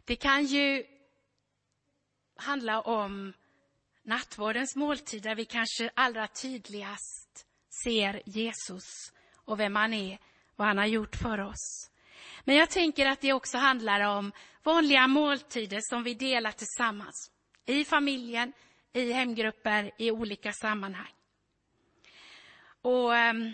Det 0.04 0.16
kan 0.16 0.44
ju 0.46 0.84
handla 2.36 2.80
om 2.80 3.32
nattvardens 4.04 4.76
måltid 4.76 5.22
där 5.22 5.34
vi 5.34 5.44
kanske 5.44 5.90
allra 5.94 6.28
tydligast 6.28 7.46
ser 7.84 8.22
Jesus 8.26 9.12
och 9.44 9.60
vem 9.60 9.76
han 9.76 9.92
är, 9.92 10.18
vad 10.56 10.68
han 10.68 10.78
har 10.78 10.86
gjort 10.86 11.16
för 11.16 11.40
oss. 11.40 11.90
Men 12.44 12.56
jag 12.56 12.70
tänker 12.70 13.06
att 13.06 13.20
det 13.20 13.32
också 13.32 13.58
handlar 13.58 14.00
om 14.00 14.32
vanliga 14.62 15.06
måltider 15.06 15.80
som 15.82 16.02
vi 16.02 16.14
delar 16.14 16.52
tillsammans. 16.52 17.30
I 17.66 17.84
familjen, 17.84 18.52
i 18.92 19.12
hemgrupper, 19.12 19.90
i 19.98 20.10
olika 20.10 20.52
sammanhang. 20.52 21.12
Och 22.82 23.16
ehm, 23.16 23.52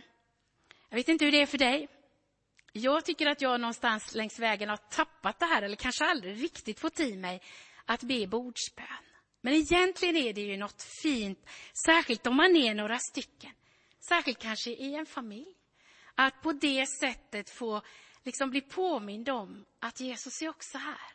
jag 0.88 0.96
vet 0.96 1.08
inte 1.08 1.24
hur 1.24 1.32
det 1.32 1.42
är 1.42 1.46
för 1.46 1.58
dig. 1.58 1.88
Jag 2.72 3.04
tycker 3.04 3.26
att 3.26 3.40
jag 3.40 3.60
någonstans 3.60 4.14
längs 4.14 4.38
vägen 4.38 4.68
har 4.68 4.76
tappat 4.76 5.38
det 5.38 5.46
här, 5.46 5.62
eller 5.62 5.76
kanske 5.76 6.04
aldrig 6.04 6.42
riktigt 6.42 6.80
fått 6.80 7.00
i 7.00 7.16
mig 7.16 7.42
att 7.84 8.02
be 8.02 8.26
bordsbön. 8.26 9.07
Men 9.48 9.56
egentligen 9.56 10.16
är 10.16 10.32
det 10.32 10.40
ju 10.40 10.56
något 10.56 10.82
fint, 10.82 11.48
särskilt 11.86 12.26
om 12.26 12.36
man 12.36 12.56
är 12.56 12.74
några 12.74 12.98
stycken. 12.98 13.50
Särskilt 14.08 14.38
kanske 14.38 14.70
i 14.70 14.94
en 14.94 15.06
familj. 15.06 15.54
Att 16.14 16.42
på 16.42 16.52
det 16.52 16.86
sättet 16.86 17.50
få 17.50 17.82
liksom 18.22 18.50
bli 18.50 18.60
påmind 18.60 19.28
om 19.28 19.64
att 19.80 20.00
Jesus 20.00 20.42
är 20.42 20.48
också 20.48 20.78
här. 20.78 21.12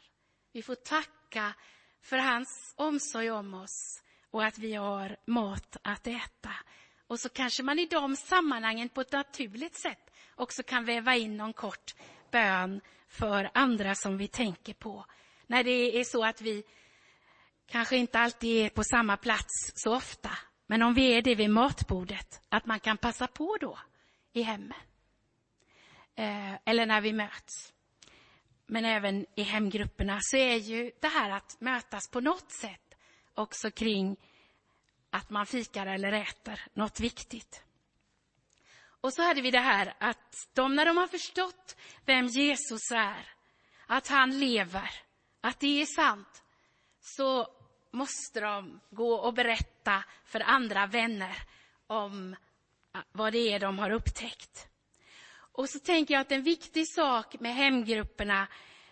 Vi 0.51 0.61
får 0.61 0.75
tacka 0.75 1.53
för 2.01 2.17
hans 2.17 2.73
omsorg 2.77 3.31
om 3.31 3.53
oss 3.53 4.03
och 4.31 4.45
att 4.45 4.57
vi 4.57 4.73
har 4.73 5.17
mat 5.25 5.77
att 5.81 6.07
äta. 6.07 6.53
Och 7.07 7.19
så 7.19 7.29
kanske 7.29 7.63
man 7.63 7.79
i 7.79 7.85
de 7.85 8.15
sammanhangen 8.15 8.89
på 8.89 9.01
ett 9.01 9.11
naturligt 9.11 9.75
sätt 9.75 10.11
också 10.35 10.63
kan 10.63 10.85
väva 10.85 11.15
in 11.15 11.37
någon 11.37 11.53
kort 11.53 11.95
bön 12.31 12.81
för 13.07 13.49
andra 13.53 13.95
som 13.95 14.17
vi 14.17 14.27
tänker 14.27 14.73
på. 14.73 15.05
När 15.47 15.63
det 15.63 15.99
är 15.99 16.03
så 16.03 16.25
att 16.25 16.41
vi 16.41 16.63
kanske 17.65 17.97
inte 17.97 18.19
alltid 18.19 18.65
är 18.65 18.69
på 18.69 18.83
samma 18.83 19.17
plats 19.17 19.71
så 19.75 19.95
ofta. 19.95 20.29
Men 20.67 20.81
om 20.81 20.93
vi 20.93 21.13
är 21.13 21.21
det 21.21 21.35
vid 21.35 21.49
matbordet, 21.49 22.41
att 22.49 22.65
man 22.65 22.79
kan 22.79 22.97
passa 22.97 23.27
på 23.27 23.57
då 23.61 23.79
i 24.33 24.41
hemmet. 24.41 24.77
Eh, 26.15 26.53
eller 26.65 26.85
när 26.85 27.01
vi 27.01 27.13
möts. 27.13 27.73
Men 28.65 28.85
även 28.85 29.25
i 29.35 29.43
hemgrupperna 29.43 30.19
så 30.21 30.37
är 30.37 30.55
ju 30.55 30.91
det 30.99 31.07
här 31.07 31.29
att 31.29 31.61
mötas 31.61 32.07
på 32.07 32.19
något 32.19 32.51
sätt 32.51 32.95
också 33.33 33.71
kring 33.71 34.17
att 35.09 35.29
man 35.29 35.45
fikar 35.45 35.85
eller 35.85 36.11
äter 36.11 36.59
något 36.73 36.99
viktigt. 36.99 37.63
Och 39.01 39.13
så 39.13 39.21
hade 39.21 39.41
vi 39.41 39.51
det 39.51 39.59
här 39.59 39.93
att 39.99 40.49
de, 40.53 40.75
när 40.75 40.85
de 40.85 40.97
har 40.97 41.07
förstått 41.07 41.77
vem 42.05 42.27
Jesus 42.27 42.91
är, 42.91 43.27
att 43.87 44.07
han 44.07 44.39
lever, 44.39 44.89
att 45.41 45.59
det 45.59 45.81
är 45.81 45.85
sant, 45.85 46.42
så 47.03 47.47
måste 47.91 48.39
de 48.39 48.79
gå 48.89 49.13
och 49.13 49.33
berätta 49.33 50.03
för 50.25 50.39
andra 50.39 50.87
vänner 50.87 51.37
om 51.87 52.35
eh, 52.95 53.01
vad 53.11 53.33
det 53.33 53.53
är 53.53 53.59
de 53.59 53.79
har 53.79 53.91
upptäckt. 53.91 54.67
Och 55.35 55.69
så 55.69 55.79
tänker 55.79 56.13
jag 56.13 56.21
att 56.21 56.31
en 56.31 56.43
viktig 56.43 56.87
sak 56.87 57.39
med 57.39 57.55
hemgrupperna, 57.55 58.47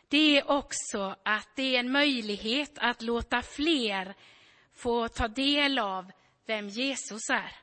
det 0.08 0.38
är 0.38 0.51
också 0.51 1.15
att 1.24 1.50
det 1.56 1.75
är 1.75 1.80
en 1.80 1.91
möjlighet 1.91 2.72
att 2.77 3.01
låta 3.01 3.41
fler 3.41 4.15
få 4.74 5.08
ta 5.08 5.27
del 5.27 5.80
av 5.80 6.12
vem 6.46 6.70
Jesus 6.70 7.30
är. 7.30 7.56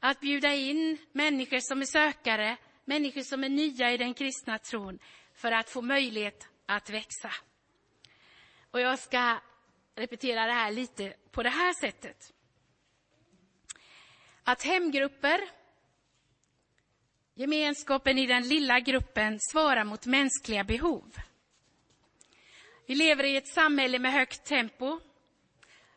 Att 0.00 0.20
bjuda 0.20 0.54
in 0.54 0.98
människor 1.12 1.60
som 1.60 1.80
är 1.80 1.86
sökare, 1.86 2.56
människor 2.84 3.22
som 3.22 3.44
är 3.44 3.48
nya 3.48 3.92
i 3.92 3.96
den 3.96 4.14
kristna 4.14 4.58
tron, 4.58 4.98
för 5.34 5.52
att 5.52 5.70
få 5.70 5.82
möjlighet 5.82 6.48
att 6.66 6.90
växa. 6.90 7.30
Och 8.70 8.80
jag 8.80 8.98
ska 8.98 9.38
repetera 9.96 10.46
det 10.46 10.52
här 10.52 10.70
lite 10.70 11.14
på 11.30 11.42
det 11.42 11.50
här 11.50 11.72
sättet. 11.80 12.32
Att 14.42 14.62
hemgrupper, 14.62 15.40
gemenskapen 17.34 18.18
i 18.18 18.26
den 18.26 18.48
lilla 18.48 18.80
gruppen, 18.80 19.38
svarar 19.40 19.84
mot 19.84 20.06
mänskliga 20.06 20.64
behov. 20.64 21.16
Vi 22.86 22.94
lever 22.94 23.24
i 23.24 23.36
ett 23.36 23.48
samhälle 23.48 23.98
med 23.98 24.12
högt 24.12 24.44
tempo, 24.44 25.00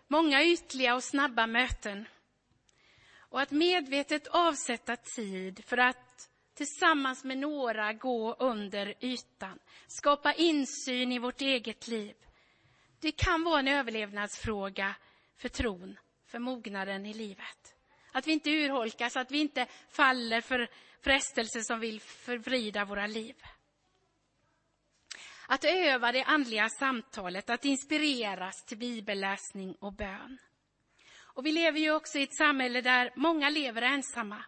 många 0.08 0.44
ytliga 0.44 0.96
och 0.96 1.04
snabba 1.04 1.48
möten. 1.48 2.08
Och 3.18 3.42
att 3.42 3.52
medvetet 3.52 4.28
avsätta 4.28 4.96
tid 4.96 5.64
för 5.66 5.78
att 5.78 6.30
tillsammans 6.54 7.24
med 7.24 7.38
några 7.38 7.94
gå 7.94 8.34
under 8.34 8.94
ytan, 9.00 9.60
skapa 9.88 10.34
insyn 10.34 11.12
i 11.12 11.20
vårt 11.20 11.42
eget 11.42 11.88
liv, 11.88 12.16
det 13.02 13.12
kan 13.12 13.44
vara 13.44 13.60
en 13.60 13.68
överlevnadsfråga 13.68 14.96
för 15.38 15.50
tron 15.50 16.00
för 16.26 16.40
mognaden 16.40 17.06
i 17.06 17.14
livet. 17.14 17.76
Att 18.12 18.28
vi 18.28 18.32
inte 18.32 18.50
urholkas, 18.50 19.18
att 19.18 19.32
vi 19.32 19.40
inte 19.40 19.68
faller 19.90 20.42
för 20.42 20.70
frestelser 21.02 21.62
som 21.62 21.80
vill 21.80 22.02
förvrida 22.02 22.86
våra 22.86 23.08
liv. 23.08 23.36
Att 25.48 25.64
öva 25.64 26.12
det 26.12 26.24
andliga 26.24 26.70
samtalet, 26.70 27.50
att 27.50 27.66
inspireras 27.66 28.66
till 28.66 28.78
bibelläsning 28.78 29.76
och 29.80 29.94
bön. 29.94 30.38
Och 31.18 31.46
vi 31.46 31.52
lever 31.52 31.80
ju 31.80 31.92
också 31.92 32.18
i 32.18 32.24
ett 32.24 32.38
samhälle 32.38 32.82
där 32.82 33.12
många 33.16 33.50
lever 33.50 33.82
ensamma. 33.82 34.46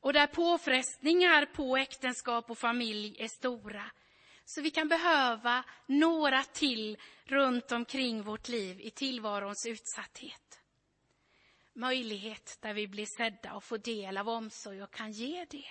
Och 0.00 0.12
där 0.12 0.26
påfrestningar 0.26 1.46
på 1.46 1.76
äktenskap 1.76 2.50
och 2.50 2.58
familj 2.58 3.16
är 3.18 3.28
stora. 3.28 3.90
Så 4.44 4.62
vi 4.62 4.70
kan 4.70 4.88
behöva 4.88 5.64
några 5.86 6.42
till 6.42 6.98
runt 7.24 7.72
omkring 7.72 8.22
vårt 8.22 8.48
liv 8.48 8.80
i 8.80 8.90
tillvarons 8.90 9.66
utsatthet. 9.66 10.62
Möjlighet 11.72 12.58
där 12.60 12.74
vi 12.74 12.88
blir 12.88 13.06
sedda 13.06 13.54
och 13.54 13.64
får 13.64 13.78
del 13.78 14.18
av 14.18 14.28
omsorg 14.28 14.82
och 14.82 14.90
kan 14.90 15.12
ge 15.12 15.44
det. 15.50 15.66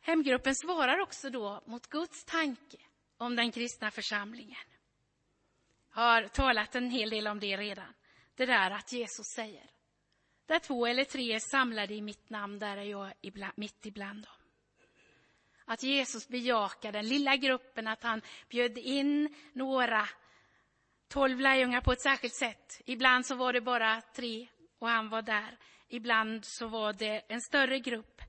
Hemgruppen 0.00 0.54
svarar 0.54 0.98
också 0.98 1.30
då 1.30 1.62
mot 1.66 1.86
Guds 1.86 2.24
tanke 2.24 2.76
om 3.16 3.36
den 3.36 3.52
kristna 3.52 3.90
församlingen. 3.90 4.64
Jag 5.94 6.02
har 6.02 6.28
talat 6.28 6.74
en 6.74 6.90
hel 6.90 7.10
del 7.10 7.26
om 7.26 7.40
det 7.40 7.56
redan. 7.56 7.94
Det 8.34 8.46
där 8.46 8.70
att 8.70 8.92
Jesus 8.92 9.26
säger, 9.26 9.70
där 10.48 10.58
två 10.58 10.86
eller 10.86 11.04
tre 11.04 11.32
är 11.32 11.38
samlade 11.38 11.94
i 11.94 12.00
mitt 12.00 12.30
namn, 12.30 12.58
där 12.58 12.76
är 12.76 12.82
jag 12.82 13.12
ibland, 13.20 13.52
mitt 13.56 13.86
ibland 13.86 14.22
dem. 14.22 14.32
Att 15.64 15.82
Jesus 15.82 16.28
bejakar 16.28 16.92
den 16.92 17.08
lilla 17.08 17.36
gruppen, 17.36 17.86
att 17.88 18.02
han 18.02 18.22
bjöd 18.48 18.78
in 18.78 19.34
några 19.52 20.08
tolv 21.08 21.40
lärjungar 21.40 21.80
på 21.80 21.92
ett 21.92 22.02
särskilt 22.02 22.34
sätt. 22.34 22.82
Ibland 22.84 23.26
så 23.26 23.34
var 23.34 23.52
det 23.52 23.60
bara 23.60 24.00
tre 24.00 24.48
och 24.78 24.88
han 24.88 25.08
var 25.08 25.22
där. 25.22 25.58
Ibland 25.88 26.40
så 26.44 26.66
var 26.66 26.92
det 26.92 27.22
en 27.28 27.40
större 27.40 27.78
grupp 27.78 28.22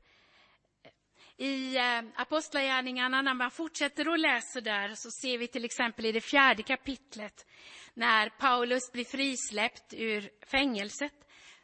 i 1.40 1.78
eh, 1.78 2.02
Apostlagärningarna, 2.16 3.22
när 3.22 3.34
man 3.34 3.52
fortsätter 3.52 4.14
att 4.14 4.20
läsa 4.20 4.62
där, 4.62 4.96
så 4.96 5.10
ser 5.12 5.38
vi 5.38 5.48
till 5.48 5.66
exempel 5.66 6.06
i 6.06 6.12
det 6.12 6.22
fjärde 6.22 6.64
kapitlet, 6.64 7.46
när 7.94 8.30
Paulus 8.30 8.92
blir 8.92 9.06
frisläppt 9.06 9.94
ur 9.94 10.30
fängelset, 10.46 11.14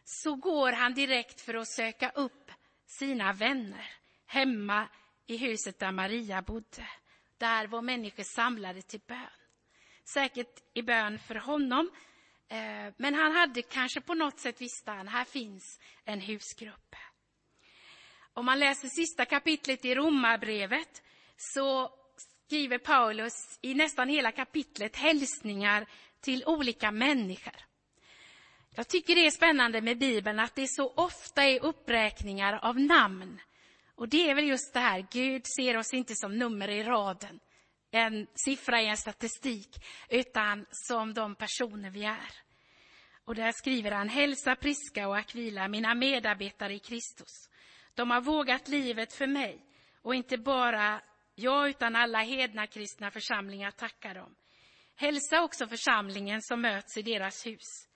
så 0.06 0.36
går 0.36 0.72
han 0.72 0.94
direkt 0.94 1.42
för 1.42 1.54
att 1.54 1.68
söka 1.68 2.10
upp 2.10 2.52
sina 2.86 3.34
vänner 3.34 3.92
hemma 4.26 4.88
i 5.28 5.38
huset 5.38 5.80
där 5.80 5.92
Maria 5.92 6.42
bodde. 6.42 6.88
Där 7.38 7.68
var 7.68 7.82
människor 7.82 8.24
samlade 8.24 8.82
till 8.82 9.02
bön. 9.08 9.28
Säkert 10.04 10.64
i 10.74 10.82
bön 10.82 11.20
för 11.20 11.36
honom, 11.36 11.92
eh, 12.48 12.94
men 12.98 13.14
han 13.14 13.32
hade 13.32 13.62
kanske 13.62 14.02
på 14.02 14.14
något 14.14 14.40
sätt 14.40 14.62
visste 14.62 14.92
han, 14.92 15.08
här 15.08 15.26
finns 15.26 15.80
en 16.04 16.22
husgrupp. 16.22 16.96
Om 18.34 18.46
man 18.46 18.60
läser 18.60 18.88
sista 18.88 19.26
kapitlet 19.26 19.86
i 19.86 19.96
Romarbrevet 19.96 21.04
så 21.38 21.92
skriver 22.18 22.78
Paulus 22.78 23.60
i 23.62 23.74
nästan 23.74 24.10
hela 24.10 24.32
kapitlet 24.32 24.96
hälsningar 24.96 25.86
till 26.22 26.44
olika 26.46 26.92
människor. 26.92 27.56
Jag 28.78 28.88
tycker 28.88 29.16
det 29.16 29.26
är 29.26 29.32
spännande 29.32 29.82
med 29.82 29.98
Bibeln 29.98 30.40
att 30.40 30.56
det 30.56 30.68
så 30.68 30.94
ofta 30.96 31.44
är 31.44 31.66
uppräkningar 31.66 32.60
av 32.62 32.80
namn. 32.80 33.42
Och 33.96 34.10
det 34.10 34.30
är 34.30 34.36
väl 34.36 34.48
just 34.48 34.74
det 34.74 34.80
här, 34.80 35.08
Gud 35.12 35.42
ser 35.58 35.78
oss 35.78 35.94
inte 35.94 36.16
som 36.16 36.38
nummer 36.38 36.68
i 36.68 36.84
raden, 36.84 37.40
en 37.92 38.28
siffra 38.46 38.82
i 38.82 38.88
en 38.88 38.98
statistik, 38.98 39.70
utan 40.10 40.66
som 40.72 41.14
de 41.14 41.36
personer 41.36 41.90
vi 41.90 42.06
är. 42.06 42.32
Och 43.26 43.36
där 43.36 43.52
skriver 43.52 43.92
han, 43.92 44.10
hälsa 44.10 44.56
Priska 44.56 45.08
och 45.08 45.18
Akvila, 45.18 45.68
mina 45.68 45.96
medarbetare 45.96 46.74
i 46.74 46.80
Kristus. 46.80 47.50
De 47.94 48.12
har 48.12 48.22
vågat 48.22 48.68
livet 48.68 49.14
för 49.14 49.28
mig 49.28 49.66
och 50.02 50.16
inte 50.16 50.38
bara 50.38 51.02
jag 51.36 51.70
utan 51.70 51.96
alla 51.96 52.20
hedna 52.20 52.68
kristna 52.68 53.12
församlingar 53.12 53.72
tackar 53.72 54.16
dem. 54.16 54.36
Hälsa 54.96 55.42
också 55.42 55.68
församlingen 55.68 56.42
som 56.42 56.62
möts 56.62 56.98
i 56.98 57.02
deras 57.02 57.46
hus. 57.46 57.88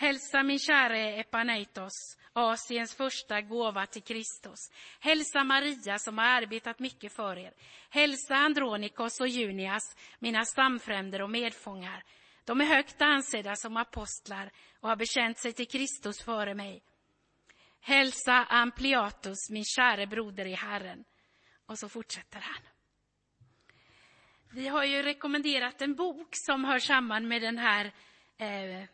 Hälsa 0.00 0.42
min 0.42 0.58
käre 0.58 1.20
Epaneitos, 1.20 2.18
Asiens 2.32 2.94
första 2.94 3.40
gåva 3.40 3.86
till 3.86 4.02
Kristus. 4.02 4.58
Hälsa 5.00 5.44
Maria 5.44 5.98
som 5.98 6.18
har 6.18 6.24
arbetat 6.24 6.78
mycket 6.78 7.12
för 7.12 7.38
er. 7.38 7.52
Hälsa 7.90 8.34
Andronikos 8.34 9.20
och 9.20 9.28
Junias, 9.28 9.96
mina 10.18 10.44
stamfränder 10.44 11.22
och 11.22 11.30
medfångar. 11.30 12.04
De 12.44 12.60
är 12.60 12.64
högt 12.64 13.02
ansedda 13.02 13.56
som 13.56 13.76
apostlar 13.76 14.50
och 14.80 14.88
har 14.88 14.96
bekänt 14.96 15.38
sig 15.38 15.52
till 15.52 15.68
Kristus 15.68 16.22
före 16.22 16.54
mig. 16.54 16.82
Hälsa 17.80 18.44
Ampliatus, 18.44 19.50
min 19.50 19.64
käre 19.64 20.06
broder 20.06 20.46
i 20.46 20.54
Herren. 20.54 21.04
Och 21.66 21.78
så 21.78 21.88
fortsätter 21.88 22.40
han. 22.40 22.62
Vi 24.50 24.68
har 24.68 24.84
ju 24.84 25.02
rekommenderat 25.02 25.82
en 25.82 25.94
bok 25.94 26.28
som 26.32 26.64
hör 26.64 26.78
samman 26.78 27.28
med 27.28 27.42
den 27.42 27.58
här 27.58 27.92
eh, 28.38 28.84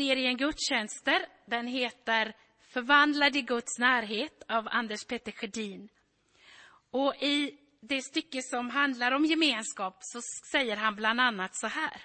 serien 0.00 0.36
gudstjänster. 0.36 1.26
Den 1.46 1.66
heter 1.66 2.32
Förvandlad 2.60 3.36
i 3.36 3.42
Guds 3.42 3.78
närhet 3.78 4.42
av 4.48 4.68
Anders 4.70 5.04
Petter 5.04 5.32
Sjödin. 5.32 5.88
Och 6.90 7.14
i 7.16 7.58
det 7.80 8.02
stycke 8.02 8.42
som 8.42 8.70
handlar 8.70 9.12
om 9.12 9.24
gemenskap 9.24 9.96
så 10.00 10.20
säger 10.52 10.76
han 10.76 10.96
bland 10.96 11.20
annat 11.20 11.56
så 11.56 11.66
här. 11.66 12.02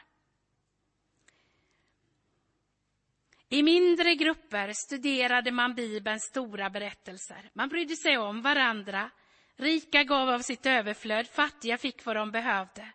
I 3.49 3.63
mindre 3.63 4.15
grupper 4.15 4.71
studerade 4.73 5.51
man 5.51 5.75
Bibelns 5.75 6.23
stora 6.23 6.69
berättelser. 6.69 7.49
Man 7.53 7.69
brydde 7.69 7.95
sig 7.95 8.17
om 8.17 8.41
varandra. 8.41 9.09
Rika 9.55 10.03
gav 10.03 10.29
av 10.29 10.39
sitt 10.39 10.65
överflöd, 10.65 11.27
fattiga 11.27 11.77
fick 11.77 12.05
vad 12.05 12.15
de 12.15 12.31
behövde. 12.31 12.91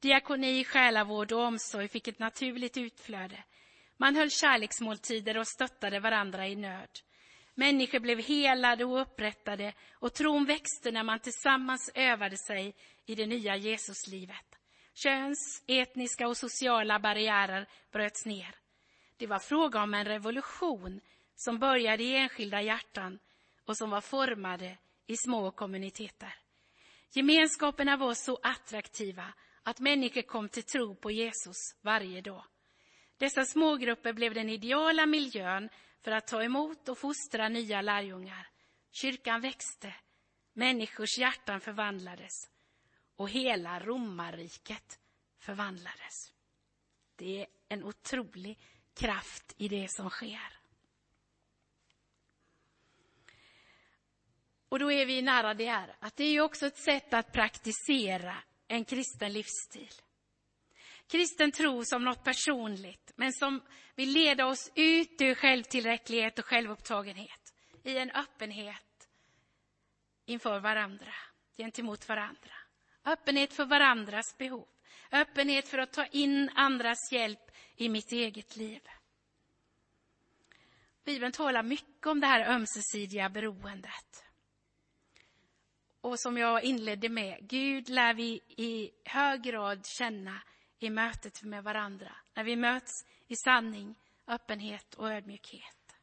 Diakoni, 0.00 0.64
själavård 0.64 1.32
och 1.32 1.40
omsorg 1.40 1.88
fick 1.88 2.08
ett 2.08 2.18
naturligt 2.18 2.76
utflöde. 2.76 3.44
Man 4.02 4.16
höll 4.16 4.30
kärleksmåltider 4.30 5.38
och 5.38 5.48
stöttade 5.48 6.00
varandra 6.00 6.48
i 6.48 6.56
nöd. 6.56 6.88
Människor 7.54 8.00
blev 8.00 8.18
helade 8.18 8.84
och 8.84 9.00
upprättade 9.00 9.72
och 9.92 10.14
tron 10.14 10.44
växte 10.44 10.90
när 10.90 11.02
man 11.02 11.20
tillsammans 11.20 11.90
övade 11.94 12.36
sig 12.36 12.74
i 13.06 13.14
det 13.14 13.26
nya 13.26 13.56
Jesuslivet. 13.56 14.58
Köns, 14.94 15.62
etniska 15.66 16.28
och 16.28 16.36
sociala 16.36 16.98
barriärer 16.98 17.68
bröts 17.92 18.26
ner. 18.26 18.54
Det 19.16 19.26
var 19.26 19.38
fråga 19.38 19.82
om 19.82 19.94
en 19.94 20.04
revolution 20.04 21.00
som 21.34 21.58
började 21.58 22.02
i 22.02 22.16
enskilda 22.16 22.62
hjärtan 22.62 23.18
och 23.66 23.76
som 23.76 23.90
var 23.90 24.00
formade 24.00 24.78
i 25.06 25.16
små 25.16 25.50
kommuniteter. 25.50 26.34
Gemenskaperna 27.10 27.96
var 27.96 28.14
så 28.14 28.38
attraktiva 28.42 29.34
att 29.62 29.80
människor 29.80 30.22
kom 30.22 30.48
till 30.48 30.62
tro 30.62 30.94
på 30.94 31.10
Jesus 31.10 31.56
varje 31.82 32.20
dag. 32.20 32.44
Dessa 33.16 33.44
smågrupper 33.44 34.12
blev 34.12 34.34
den 34.34 34.48
ideala 34.48 35.06
miljön 35.06 35.68
för 36.00 36.10
att 36.10 36.26
ta 36.26 36.42
emot 36.42 36.88
och 36.88 36.98
fostra 36.98 37.48
nya 37.48 37.82
lärjungar. 37.82 38.48
Kyrkan 38.90 39.40
växte, 39.40 39.94
människors 40.52 41.18
hjärtan 41.18 41.60
förvandlades 41.60 42.32
och 43.16 43.30
hela 43.30 43.80
romarriket 43.80 45.00
förvandlades. 45.38 46.32
Det 47.16 47.40
är 47.40 47.46
en 47.68 47.84
otrolig 47.84 48.58
kraft 48.94 49.54
i 49.56 49.68
det 49.68 49.90
som 49.90 50.10
sker. 50.10 50.58
Och 54.68 54.78
då 54.78 54.92
är 54.92 55.06
vi 55.06 55.22
nära 55.22 55.54
det 55.54 55.66
här, 55.66 55.96
att 55.98 56.16
det 56.16 56.24
är 56.24 56.40
också 56.40 56.66
ett 56.66 56.78
sätt 56.78 57.14
att 57.14 57.32
praktisera 57.32 58.36
en 58.68 58.84
kristen 58.84 59.32
livsstil. 59.32 59.92
Kristen 61.12 61.52
tro 61.52 61.84
som 61.84 62.04
något 62.04 62.24
personligt, 62.24 63.12
men 63.16 63.32
som 63.32 63.62
vill 63.94 64.12
leda 64.12 64.46
oss 64.46 64.72
ut 64.74 65.20
ur 65.20 65.34
självtillräcklighet 65.34 66.38
och 66.38 66.44
självupptagenhet 66.44 67.54
i 67.84 67.98
en 67.98 68.10
öppenhet 68.10 69.08
inför 70.26 70.60
varandra, 70.60 71.14
gentemot 71.56 72.08
varandra. 72.08 72.52
Öppenhet 73.04 73.52
för 73.52 73.64
varandras 73.64 74.38
behov. 74.38 74.68
Öppenhet 75.10 75.68
för 75.68 75.78
att 75.78 75.92
ta 75.92 76.06
in 76.06 76.50
andras 76.54 77.12
hjälp 77.12 77.50
i 77.76 77.88
mitt 77.88 78.12
eget 78.12 78.56
liv. 78.56 78.80
Bibeln 81.04 81.32
talar 81.32 81.62
mycket 81.62 82.06
om 82.06 82.20
det 82.20 82.26
här 82.26 82.54
ömsesidiga 82.54 83.28
beroendet. 83.28 84.24
Och 86.00 86.20
som 86.20 86.38
jag 86.38 86.64
inledde 86.64 87.08
med, 87.08 87.38
Gud 87.48 87.88
lär 87.88 88.14
vi 88.14 88.40
i 88.56 88.90
hög 89.04 89.42
grad 89.42 89.86
känna 89.86 90.42
i 90.82 90.90
mötet 90.90 91.42
med 91.42 91.64
varandra, 91.64 92.16
när 92.34 92.44
vi 92.44 92.56
möts 92.56 93.04
i 93.26 93.36
sanning, 93.36 93.94
öppenhet 94.26 94.94
och 94.94 95.10
ödmjukhet. 95.10 95.96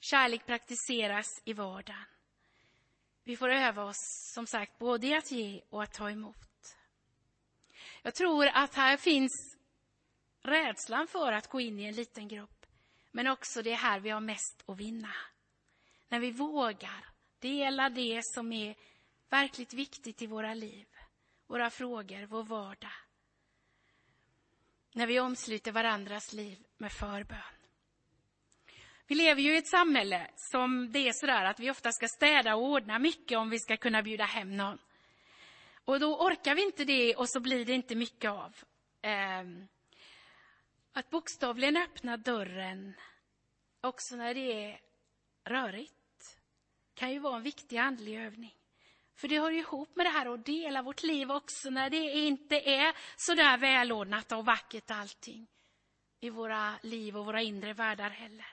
Kärlek 0.00 0.46
praktiseras 0.46 1.42
i 1.44 1.52
vardagen. 1.52 2.04
Vi 3.24 3.36
får 3.36 3.48
öva 3.48 3.84
oss, 3.84 4.32
som 4.34 4.46
sagt, 4.46 4.78
både 4.78 5.06
i 5.06 5.14
att 5.14 5.30
ge 5.30 5.62
och 5.70 5.82
att 5.82 5.92
ta 5.92 6.10
emot. 6.10 6.76
Jag 8.02 8.14
tror 8.14 8.46
att 8.46 8.74
här 8.74 8.96
finns 8.96 9.56
rädslan 10.42 11.06
för 11.06 11.32
att 11.32 11.48
gå 11.48 11.60
in 11.60 11.80
i 11.80 11.84
en 11.84 11.94
liten 11.94 12.28
grupp. 12.28 12.66
Men 13.10 13.26
också 13.26 13.62
det 13.62 13.74
här 13.74 14.00
vi 14.00 14.10
har 14.10 14.20
mest 14.20 14.64
att 14.66 14.76
vinna. 14.76 15.14
När 16.08 16.20
vi 16.20 16.30
vågar 16.30 17.08
dela 17.38 17.88
det 17.90 18.20
som 18.24 18.52
är 18.52 18.76
verkligt 19.28 19.74
viktigt 19.74 20.22
i 20.22 20.26
våra 20.26 20.54
liv, 20.54 20.86
våra 21.46 21.70
frågor, 21.70 22.26
vår 22.26 22.42
vardag. 22.42 23.03
När 24.96 25.06
vi 25.06 25.20
omsluter 25.20 25.72
varandras 25.72 26.32
liv 26.32 26.58
med 26.78 26.92
förbön. 26.92 27.38
Vi 29.06 29.14
lever 29.14 29.42
ju 29.42 29.54
i 29.54 29.58
ett 29.58 29.68
samhälle 29.68 30.30
som 30.36 30.92
det 30.92 31.08
är 31.08 31.12
sådär 31.12 31.44
att 31.44 31.60
vi 31.60 31.70
ofta 31.70 31.92
ska 31.92 32.08
städa 32.08 32.54
och 32.54 32.62
ordna 32.62 32.98
mycket 32.98 33.38
om 33.38 33.50
vi 33.50 33.58
ska 33.58 33.76
kunna 33.76 34.02
bjuda 34.02 34.24
hem 34.24 34.56
någon. 34.56 34.78
Och 35.84 36.00
då 36.00 36.16
orkar 36.16 36.54
vi 36.54 36.62
inte 36.62 36.84
det 36.84 37.16
och 37.16 37.28
så 37.28 37.40
blir 37.40 37.64
det 37.64 37.72
inte 37.72 37.94
mycket 37.94 38.30
av. 38.30 38.56
Ehm, 39.02 39.68
att 40.92 41.10
bokstavligen 41.10 41.76
öppna 41.76 42.16
dörren 42.16 42.94
också 43.80 44.16
när 44.16 44.34
det 44.34 44.64
är 44.64 44.80
rörigt 45.44 46.38
kan 46.94 47.12
ju 47.12 47.18
vara 47.18 47.36
en 47.36 47.42
viktig 47.42 47.76
andlig 47.76 48.18
övning. 48.18 48.54
För 49.16 49.28
det 49.28 49.40
hör 49.40 49.50
ihop 49.50 49.96
med 49.96 50.06
det 50.06 50.10
här 50.10 50.34
att 50.34 50.46
dela 50.46 50.82
vårt 50.82 51.02
liv 51.02 51.30
också 51.30 51.70
när 51.70 51.90
det 51.90 52.12
inte 52.12 52.56
är 52.56 52.96
så 53.16 53.34
där 53.34 53.58
välordnat 53.58 54.32
och 54.32 54.44
vackert 54.44 54.90
allting 54.90 55.46
i 56.20 56.30
våra 56.30 56.74
liv 56.82 57.16
och 57.16 57.26
våra 57.26 57.42
inre 57.42 57.72
världar 57.72 58.10
heller. 58.10 58.46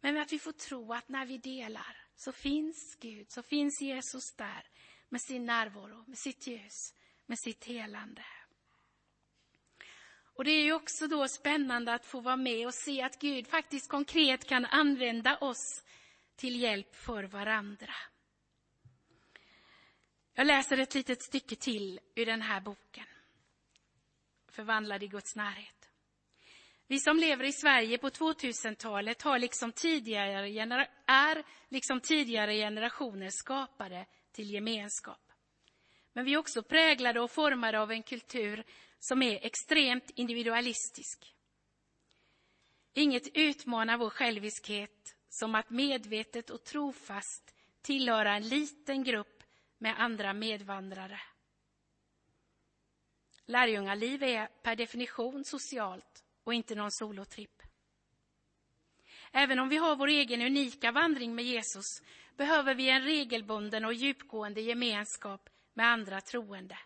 Men 0.00 0.16
att 0.16 0.32
vi 0.32 0.38
får 0.38 0.52
tro 0.52 0.92
att 0.92 1.08
när 1.08 1.26
vi 1.26 1.38
delar 1.38 1.96
så 2.16 2.32
finns 2.32 2.96
Gud, 3.00 3.30
så 3.30 3.42
finns 3.42 3.82
Jesus 3.82 4.34
där 4.36 4.68
med 5.08 5.20
sin 5.20 5.44
närvaro, 5.44 6.04
med 6.06 6.18
sitt 6.18 6.46
ljus, 6.46 6.94
med 7.26 7.38
sitt 7.38 7.64
helande. 7.64 8.24
Och 10.36 10.44
det 10.44 10.50
är 10.50 10.64
ju 10.64 10.72
också 10.72 11.06
då 11.06 11.28
spännande 11.28 11.94
att 11.94 12.06
få 12.06 12.20
vara 12.20 12.36
med 12.36 12.66
och 12.66 12.74
se 12.74 13.02
att 13.02 13.20
Gud 13.20 13.46
faktiskt 13.46 13.88
konkret 13.90 14.48
kan 14.48 14.64
använda 14.64 15.36
oss 15.36 15.84
till 16.36 16.60
hjälp 16.60 16.96
för 16.96 17.24
varandra. 17.24 17.94
Jag 20.36 20.46
läser 20.46 20.78
ett 20.78 20.94
litet 20.94 21.22
stycke 21.22 21.56
till 21.56 22.00
ur 22.14 22.26
den 22.26 22.42
här 22.42 22.60
boken. 22.60 23.04
Förvandlad 24.48 25.02
i 25.02 25.06
Guds 25.06 25.36
närhet. 25.36 25.90
Vi 26.86 26.98
som 26.98 27.16
lever 27.16 27.44
i 27.44 27.52
Sverige 27.52 27.98
på 27.98 28.08
2000-talet 28.08 29.22
har 29.22 29.38
liksom 29.38 29.72
tidigare, 29.72 30.86
är 31.06 31.44
liksom 31.68 32.00
tidigare 32.00 32.54
generationer 32.54 33.30
skapade 33.30 34.06
till 34.32 34.50
gemenskap. 34.50 35.32
Men 36.12 36.24
vi 36.24 36.34
är 36.34 36.38
också 36.38 36.62
präglade 36.62 37.20
och 37.20 37.30
formade 37.30 37.80
av 37.80 37.92
en 37.92 38.02
kultur 38.02 38.64
som 38.98 39.22
är 39.22 39.46
extremt 39.46 40.10
individualistisk. 40.14 41.34
Inget 42.92 43.28
utmanar 43.34 43.98
vår 43.98 44.10
själviskhet 44.10 45.16
som 45.28 45.54
att 45.54 45.70
medvetet 45.70 46.50
och 46.50 46.64
trofast 46.64 47.54
tillhöra 47.82 48.36
en 48.36 48.48
liten 48.48 49.04
grupp 49.04 49.33
med 49.78 50.00
andra 50.00 50.32
medvandrare. 50.32 51.20
Lärjungaliv 53.46 54.22
är 54.22 54.46
per 54.46 54.76
definition 54.76 55.44
socialt 55.44 56.24
och 56.44 56.54
inte 56.54 56.74
någon 56.74 56.90
solotripp. 56.90 57.62
Även 59.32 59.58
om 59.58 59.68
vi 59.68 59.76
har 59.76 59.96
vår 59.96 60.08
egen 60.08 60.42
unika 60.42 60.92
vandring 60.92 61.34
med 61.34 61.44
Jesus 61.44 62.02
behöver 62.36 62.74
vi 62.74 62.90
en 62.90 63.02
regelbunden 63.02 63.84
och 63.84 63.94
djupgående 63.94 64.60
gemenskap 64.60 65.48
med 65.74 65.86
andra 65.86 66.20
troende. 66.20 66.78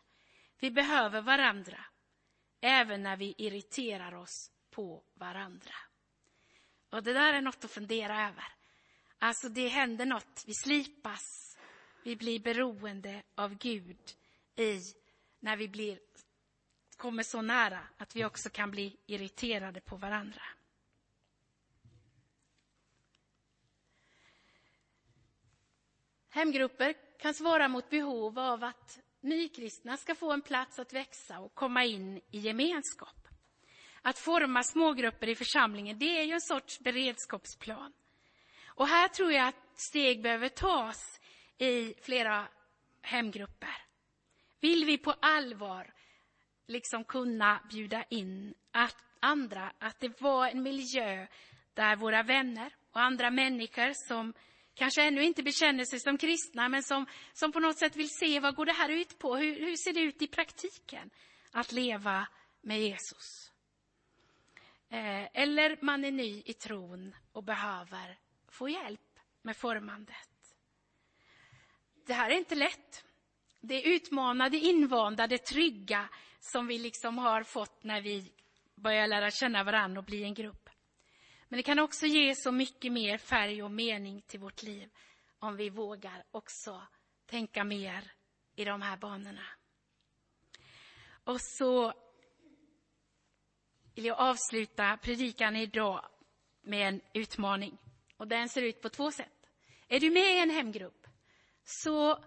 Vi 0.60 0.70
behöver 0.70 1.20
varandra, 1.20 1.84
även 2.60 3.02
när 3.02 3.16
vi 3.16 3.34
irriterar 3.38 4.14
oss 4.14 4.50
på 4.70 5.04
varandra. 5.14 5.74
Och 6.90 7.02
det 7.02 7.12
där 7.12 7.34
är 7.34 7.40
något 7.40 7.64
att 7.64 7.70
fundera 7.70 8.28
över. 8.28 8.44
Alltså, 9.18 9.48
det 9.48 9.68
händer 9.68 10.06
något. 10.06 10.44
Vi 10.46 10.54
slipas. 10.54 11.47
Vi 12.08 12.16
blir 12.16 12.40
beroende 12.40 13.22
av 13.34 13.58
Gud 13.58 14.16
i 14.56 14.80
när 15.40 15.56
vi 15.56 15.68
blir, 15.68 15.98
kommer 16.96 17.22
så 17.22 17.42
nära 17.42 17.80
att 17.96 18.16
vi 18.16 18.24
också 18.24 18.50
kan 18.50 18.70
bli 18.70 18.96
irriterade 19.06 19.80
på 19.80 19.96
varandra. 19.96 20.42
Hemgrupper 26.28 26.94
kan 27.18 27.34
svara 27.34 27.68
mot 27.68 27.90
behov 27.90 28.38
av 28.38 28.64
att 28.64 28.98
nykristna 29.20 29.96
ska 29.96 30.14
få 30.14 30.32
en 30.32 30.42
plats 30.42 30.78
att 30.78 30.92
växa 30.92 31.40
och 31.40 31.54
komma 31.54 31.84
in 31.84 32.20
i 32.30 32.38
gemenskap. 32.38 33.28
Att 34.02 34.18
forma 34.18 34.62
smågrupper 34.62 35.28
i 35.28 35.34
församlingen, 35.34 35.98
det 35.98 36.18
är 36.20 36.24
ju 36.24 36.32
en 36.32 36.40
sorts 36.40 36.80
beredskapsplan. 36.80 37.92
Och 38.66 38.88
här 38.88 39.08
tror 39.08 39.32
jag 39.32 39.48
att 39.48 39.80
steg 39.80 40.22
behöver 40.22 40.48
tas 40.48 41.17
i 41.58 41.94
flera 42.02 42.48
hemgrupper. 43.02 43.84
Vill 44.60 44.84
vi 44.84 44.98
på 44.98 45.14
allvar 45.20 45.94
liksom 46.66 47.04
kunna 47.04 47.60
bjuda 47.70 48.04
in 48.10 48.54
att 48.70 48.96
andra, 49.20 49.72
att 49.78 50.00
det 50.00 50.20
var 50.20 50.48
en 50.48 50.62
miljö 50.62 51.26
där 51.74 51.96
våra 51.96 52.22
vänner 52.22 52.74
och 52.90 53.00
andra 53.00 53.30
människor 53.30 53.92
som 54.08 54.34
kanske 54.74 55.02
ännu 55.02 55.22
inte 55.22 55.42
bekänner 55.42 55.84
sig 55.84 56.00
som 56.00 56.18
kristna, 56.18 56.68
men 56.68 56.82
som, 56.82 57.06
som 57.32 57.52
på 57.52 57.60
något 57.60 57.78
sätt 57.78 57.96
vill 57.96 58.10
se 58.10 58.40
vad 58.40 58.54
går 58.54 58.66
det 58.66 58.72
här 58.72 58.88
ut 58.88 59.18
på? 59.18 59.36
Hur, 59.36 59.60
hur 59.60 59.76
ser 59.76 59.92
det 59.92 60.00
ut 60.00 60.22
i 60.22 60.26
praktiken 60.26 61.10
att 61.52 61.72
leva 61.72 62.28
med 62.60 62.80
Jesus? 62.80 63.52
Eh, 64.90 65.42
eller 65.42 65.84
man 65.84 66.04
är 66.04 66.10
ny 66.10 66.42
i 66.46 66.52
tron 66.52 67.14
och 67.32 67.44
behöver 67.44 68.18
få 68.48 68.68
hjälp 68.68 69.00
med 69.42 69.56
formandet. 69.56 70.27
Det 72.08 72.14
här 72.14 72.30
är 72.30 72.34
inte 72.34 72.54
lätt. 72.54 73.04
Det 73.60 73.82
utmanade, 73.82 74.56
invanda, 74.56 75.26
det 75.26 75.38
trygga 75.38 76.08
som 76.40 76.66
vi 76.66 76.78
liksom 76.78 77.18
har 77.18 77.42
fått 77.42 77.84
när 77.84 78.00
vi 78.00 78.32
börjar 78.74 79.06
lära 79.06 79.30
känna 79.30 79.64
varandra 79.64 79.98
och 79.98 80.04
bli 80.04 80.24
en 80.24 80.34
grupp. 80.34 80.70
Men 81.48 81.56
det 81.56 81.62
kan 81.62 81.78
också 81.78 82.06
ge 82.06 82.34
så 82.34 82.52
mycket 82.52 82.92
mer 82.92 83.18
färg 83.18 83.62
och 83.62 83.70
mening 83.70 84.22
till 84.22 84.40
vårt 84.40 84.62
liv 84.62 84.90
om 85.38 85.56
vi 85.56 85.70
vågar 85.70 86.24
också 86.30 86.82
tänka 87.26 87.64
mer 87.64 88.12
i 88.56 88.64
de 88.64 88.82
här 88.82 88.96
banorna. 88.96 89.46
Och 91.24 91.40
så 91.40 91.92
vill 93.94 94.04
jag 94.04 94.18
avsluta 94.18 94.96
predikan 94.96 95.56
idag 95.56 96.04
med 96.62 96.88
en 96.88 97.00
utmaning. 97.14 97.78
Och 98.16 98.28
den 98.28 98.48
ser 98.48 98.62
ut 98.62 98.82
på 98.82 98.88
två 98.88 99.10
sätt. 99.10 99.50
Är 99.88 100.00
du 100.00 100.10
med 100.10 100.36
i 100.36 100.38
en 100.38 100.50
hemgrupp, 100.50 101.07
så 101.68 102.24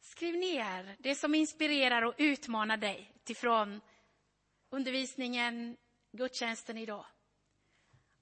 skriv 0.00 0.36
ner 0.36 0.96
det 0.98 1.14
som 1.14 1.34
inspirerar 1.34 2.02
och 2.02 2.14
utmanar 2.18 2.76
dig 2.76 3.12
utifrån 3.14 3.80
undervisningen, 4.70 5.76
gudstjänsten 6.12 6.78
idag. 6.78 7.06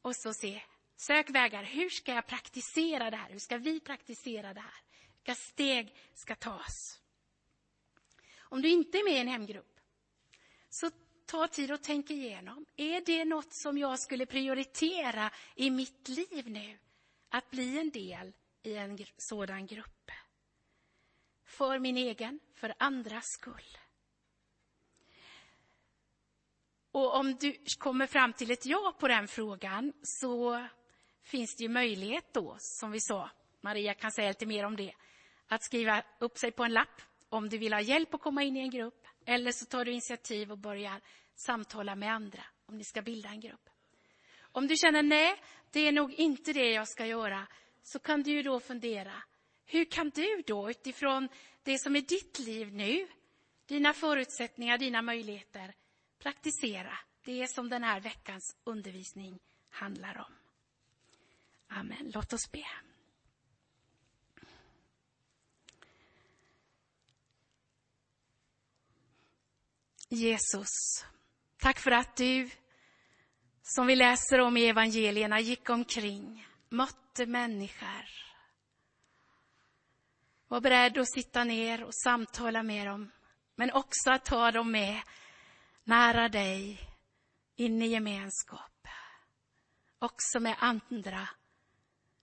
Och 0.03 0.17
så 0.17 0.35
se, 0.35 0.63
sök 0.97 1.31
vägar. 1.31 1.63
Hur 1.63 1.91
ska 1.91 2.15
jag 2.15 2.27
praktisera 2.27 3.11
det 3.11 3.17
här? 3.17 3.31
Hur 3.31 3.39
ska 3.39 3.59
vi 3.59 3.81
praktisera 3.81 4.55
det 4.55 4.61
här? 4.61 4.83
Vilka 5.17 5.35
steg 5.35 5.95
ska 6.15 6.35
tas? 6.35 7.01
Om 8.39 8.63
du 8.63 8.69
inte 8.69 8.99
är 8.99 9.05
med 9.05 9.15
i 9.15 9.19
en 9.19 9.29
hemgrupp, 9.29 9.81
så 10.69 10.91
ta 11.27 11.49
tid 11.49 11.73
och 11.73 11.83
tänk 11.83 12.11
igenom. 12.11 12.67
Är 12.77 13.01
det 13.01 13.25
något 13.25 13.53
som 13.53 13.79
jag 13.79 14.01
skulle 14.01 14.27
prioritera 14.27 15.31
i 15.55 15.71
mitt 15.71 16.09
liv 16.09 16.51
nu? 16.51 16.79
Att 17.29 17.51
bli 17.51 17.79
en 17.79 17.91
del 17.91 18.33
i 18.65 18.77
en 18.77 18.99
sådan 19.17 19.67
grupp. 19.67 20.11
För 21.45 21.79
min 21.79 21.97
egen, 21.97 22.41
för 22.55 22.75
andras 22.79 23.25
skull. 23.27 23.79
Och 26.93 27.15
om 27.17 27.35
du 27.35 27.57
kommer 27.79 28.07
fram 28.07 28.33
till 28.33 28.51
ett 28.51 28.67
ja 28.67 28.97
på 29.01 29.09
den 29.09 29.29
frågan 29.29 29.93
så 30.03 30.67
finns 31.23 31.57
det 31.57 31.63
ju 31.63 31.69
möjlighet 31.69 32.35
då, 32.35 32.57
som 32.59 32.91
vi 32.91 33.01
sa, 33.01 33.31
Maria 33.61 33.95
kan 33.95 34.13
säga 34.13 34.29
lite 34.29 34.47
mer 34.47 34.65
om 34.65 34.77
det, 34.77 34.95
att 35.47 35.63
skriva 35.63 36.03
upp 36.19 36.39
sig 36.39 36.51
på 36.51 36.65
en 36.65 36.73
lapp 36.73 37.03
om 37.29 37.49
du 37.49 37.59
vill 37.59 37.73
ha 37.73 37.81
hjälp 37.81 38.15
att 38.15 38.21
komma 38.21 38.43
in 38.43 38.57
i 38.57 38.61
en 38.61 38.71
grupp. 38.71 39.07
Eller 39.27 39.53
så 39.53 39.67
tar 39.67 39.85
du 39.85 39.91
initiativ 39.91 40.53
och 40.53 40.59
börjar 40.59 41.01
samtala 41.35 41.95
med 41.95 42.13
andra 42.13 42.45
om 42.67 42.79
ni 42.79 42.85
ska 42.85 43.03
bilda 43.03 43.29
en 43.29 43.41
grupp. 43.41 43.71
Om 44.41 44.67
du 44.67 44.77
känner 44.77 45.03
nej, 45.03 45.43
det 45.71 45.81
är 45.81 45.93
nog 45.93 46.13
inte 46.13 46.53
det 46.53 46.71
jag 46.71 46.89
ska 46.89 47.07
göra, 47.07 47.47
så 47.85 47.99
kan 47.99 48.23
du 48.23 48.31
ju 48.31 48.43
då 48.43 48.61
fundera, 48.61 49.23
hur 49.67 49.85
kan 49.85 50.11
du 50.11 50.43
då 50.47 50.71
utifrån 50.71 51.29
det 51.63 51.79
som 51.79 51.97
är 51.97 52.01
ditt 52.01 52.39
liv 52.39 52.73
nu, 52.73 53.09
dina 53.67 53.93
förutsättningar, 53.93 54.79
dina 54.79 55.03
möjligheter, 55.03 55.75
praktisera 56.19 56.99
det 57.25 57.51
som 57.51 57.69
den 57.69 57.83
här 57.83 58.01
veckans 58.01 58.57
undervisning 58.65 59.39
handlar 59.71 60.19
om. 60.19 60.35
Amen. 61.69 62.11
Låt 62.15 62.33
oss 62.33 62.53
be. 62.53 62.67
Jesus, 70.09 70.69
tack 71.57 71.79
för 71.79 71.91
att 71.91 72.17
du, 72.17 72.51
som 73.63 73.87
vi 73.87 73.97
läser 73.97 74.41
om 74.41 74.57
i 74.57 74.69
evangelierna, 74.69 75.41
gick 75.41 75.71
omkring, 75.71 76.47
mötte 76.77 77.27
människor. 77.27 78.09
Var 80.49 80.61
beredd 80.61 80.99
att 80.99 81.13
sitta 81.13 81.45
ner 81.45 81.85
och 81.85 81.95
samtala 81.95 82.63
med 82.63 82.87
dem, 82.87 83.11
men 83.55 83.73
också 83.73 84.11
att 84.11 84.25
ta 84.25 84.51
dem 84.51 84.71
med 84.71 85.03
nära 85.85 86.29
dig, 86.29 86.91
in 87.57 87.83
i 87.83 87.87
gemenskap. 87.87 88.89
Också 89.99 90.41
med 90.41 90.57
andra 90.59 91.29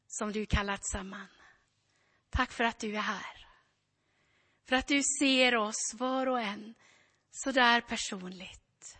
som 0.07 0.31
du 0.31 0.45
kallat 0.45 0.85
samman. 0.85 1.27
Tack 2.29 2.51
för 2.51 2.63
att 2.63 2.79
du 2.79 2.95
är 2.95 3.01
här. 3.01 3.47
För 4.65 4.75
att 4.75 4.87
du 4.87 5.01
ser 5.19 5.55
oss 5.55 5.93
var 5.93 6.27
och 6.27 6.41
en 6.41 6.75
så 7.31 7.51
där 7.51 7.81
personligt. 7.81 8.97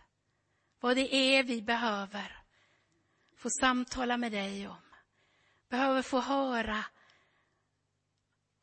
Vad 0.79 0.95
det 0.95 1.15
är 1.15 1.43
vi 1.43 1.61
behöver 1.61 2.43
få 3.37 3.49
samtala 3.49 4.17
med 4.17 4.31
dig 4.31 4.67
om. 4.67 4.90
Behöver 5.71 6.01
få 6.01 6.19
höra 6.19 6.85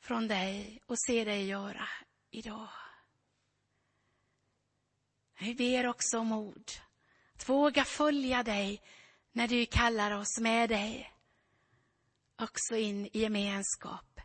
från 0.00 0.28
dig 0.28 0.82
och 0.86 1.00
se 1.00 1.24
dig 1.24 1.46
göra 1.46 1.88
idag. 2.30 2.68
Vi 5.40 5.54
ber 5.54 5.86
också 5.86 6.18
om 6.18 6.32
ord. 6.32 6.70
Att 7.34 7.48
våga 7.48 7.84
följa 7.84 8.42
dig 8.42 8.82
när 9.32 9.48
du 9.48 9.66
kallar 9.66 10.10
oss 10.10 10.38
med 10.40 10.68
dig. 10.68 11.12
Också 12.38 12.76
in 12.76 13.06
i 13.06 13.20
gemenskap 13.20 14.20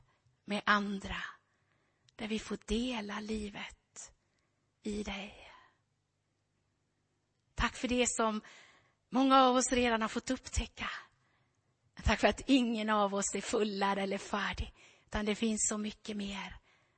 med 0.46 0.62
andra. 0.66 1.24
Där 2.16 2.28
vi 2.28 2.40
får 2.40 2.58
dela 2.66 3.20
livet 3.20 4.14
i 4.82 5.04
dig. 5.04 5.52
Tack 7.56 7.76
för 7.76 7.88
det 7.88 8.06
som 8.10 8.42
många 9.10 9.42
av 9.42 9.56
oss 9.56 9.72
redan 9.72 10.02
har 10.02 10.10
fått 10.10 10.32
upptäcka. 10.32 10.90
Tack 12.04 12.20
för 12.20 12.28
att 12.28 12.42
ingen 12.46 12.90
av 12.90 13.16
oss 13.16 13.36
är 13.36 13.42
fullad 13.42 13.98
eller 13.98 14.18
färdig. 14.18 14.74
Utan 15.06 15.26
det 15.26 15.36
finns 15.36 15.68
så 15.70 15.78
mycket 15.78 16.18
mer 16.18 16.56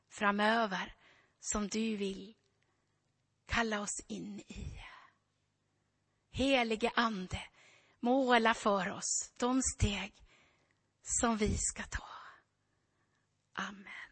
framöver 0.09 0.95
som 1.39 1.67
du 1.67 1.95
vill 1.95 2.35
kalla 3.45 3.81
oss 3.81 4.01
in 4.07 4.39
i. 4.39 4.79
Helige 6.31 6.91
Ande, 6.95 7.41
måla 7.99 8.53
för 8.53 8.89
oss 8.91 9.33
de 9.37 9.61
steg 9.61 10.13
som 11.01 11.37
vi 11.37 11.57
ska 11.57 11.83
ta. 11.83 12.09
Amen. 13.53 14.04